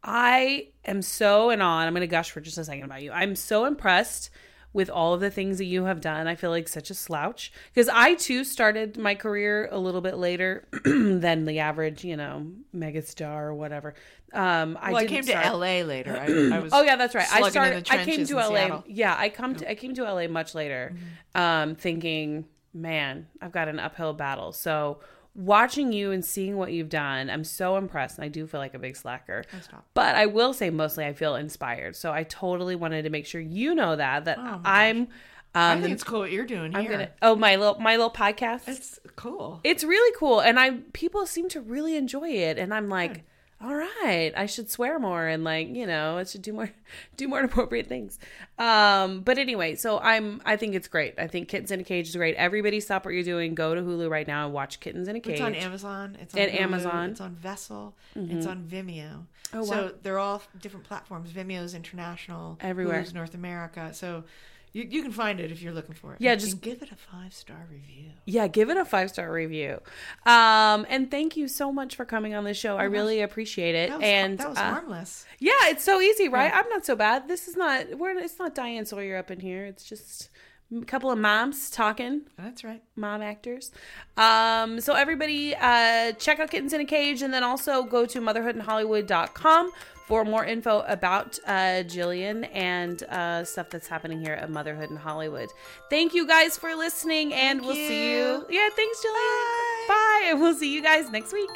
[0.04, 1.78] I am so in awe.
[1.80, 3.10] and I'm going to gush for just a second about you.
[3.10, 4.30] I'm so impressed
[4.72, 6.26] with all of the things that you have done.
[6.26, 10.16] I feel like such a slouch because I too started my career a little bit
[10.18, 13.94] later than the average, you know, megastar or whatever.
[14.32, 16.14] Um, I, Well, I came start- to LA later.
[16.16, 17.26] I, I was Oh yeah, that's right.
[17.32, 17.88] I started.
[17.90, 18.48] I came to LA.
[18.48, 18.84] Seattle.
[18.86, 19.70] Yeah, I come to.
[19.70, 20.94] I came to LA much later,
[21.34, 22.44] um, thinking,
[22.74, 24.52] man, I've got an uphill battle.
[24.52, 25.00] So
[25.34, 28.74] watching you and seeing what you've done, I'm so impressed, and I do feel like
[28.74, 29.44] a big slacker.
[29.62, 29.86] stop.
[29.94, 31.96] But I will say, mostly, I feel inspired.
[31.96, 35.08] So I totally wanted to make sure you know that that Oh, I'm.
[35.54, 36.90] I Um, think it's cool what you're doing I'm here.
[36.90, 37.10] gonna.
[37.22, 38.68] Oh, my little my little podcast.
[38.68, 39.60] It's cool.
[39.64, 43.24] It's really cool, and I people seem to really enjoy it, and I'm like,
[43.60, 46.70] all right, I should swear more, and like you know, I should do more,
[47.16, 48.18] do more appropriate things.
[48.58, 51.14] Um, but anyway, so I'm I think it's great.
[51.18, 52.36] I think Kittens in a Cage is great.
[52.36, 55.20] Everybody, stop what you're doing, go to Hulu right now and watch Kittens in a
[55.20, 55.32] Cage.
[55.34, 56.16] It's on Amazon.
[56.20, 57.10] It's on And Hulu, Amazon.
[57.10, 57.94] It's on Vessel.
[58.14, 59.24] It's on Vimeo.
[59.54, 59.90] Oh, So wow.
[60.02, 61.30] they're all different platforms.
[61.32, 62.58] Vimeo's international.
[62.60, 63.00] Everywhere.
[63.02, 63.92] Hulu's North America.
[63.94, 64.24] So
[64.72, 66.20] you, you can find it if you're looking for it.
[66.20, 68.10] Yeah, And just- give it a five star review.
[68.26, 69.80] Yeah, give it a five star review.
[70.26, 72.76] Um, and thank you so much for coming on the show.
[72.76, 73.90] I really appreciate it.
[73.90, 75.26] That was, and that was uh, harmless.
[75.38, 76.52] Yeah, it's so easy, right?
[76.54, 77.28] I'm not so bad.
[77.28, 79.64] This is not we're it's not Diane Sawyer up in here.
[79.64, 80.28] It's just
[80.70, 82.82] a couple of moms talking, That's right.
[82.94, 83.70] mom actors.
[84.18, 88.20] Um, so everybody uh check out Kittens in a Cage and then also go to
[88.20, 89.72] motherhoodinhollywood.com
[90.08, 94.96] for more info about uh Jillian and uh stuff that's happening here at Motherhood in
[94.96, 95.50] Hollywood.
[95.90, 98.46] Thank you guys for listening and we'll see you.
[98.48, 99.88] Yeah, thanks Jillian.
[99.88, 100.22] Bye.
[100.30, 101.50] And we'll see you guys next week.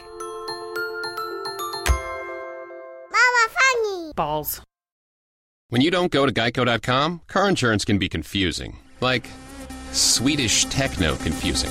[3.11, 4.13] Mama Funny.
[4.15, 4.61] Balls.
[5.71, 8.77] When you don't go to geico.com, car insurance can be confusing.
[9.01, 9.29] Like
[9.93, 11.71] Swedish techno confusing.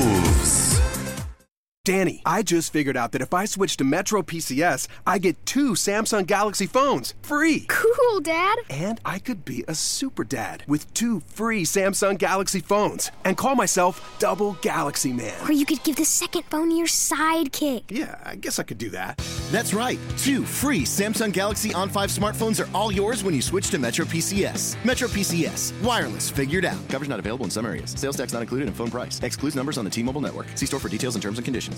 [1.83, 5.71] Danny, I just figured out that if I switch to Metro PCS, I get two
[5.71, 7.65] Samsung Galaxy phones free.
[7.69, 8.59] Cool, Dad.
[8.69, 13.55] And I could be a super dad with two free Samsung Galaxy phones and call
[13.55, 15.33] myself Double Galaxy Man.
[15.49, 17.85] Or you could give the second phone to your sidekick.
[17.89, 19.17] Yeah, I guess I could do that.
[19.51, 19.97] That's right.
[20.19, 24.05] Two free Samsung Galaxy On 5 smartphones are all yours when you switch to Metro
[24.05, 24.75] PCS.
[24.85, 25.73] Metro PCS.
[25.83, 26.77] Wireless figured out.
[26.89, 27.95] Coverage not available in some areas.
[27.97, 29.19] Sales tax not included in phone price.
[29.23, 30.45] Excludes numbers on the T-Mobile network.
[30.53, 31.71] See store for details and terms and conditions.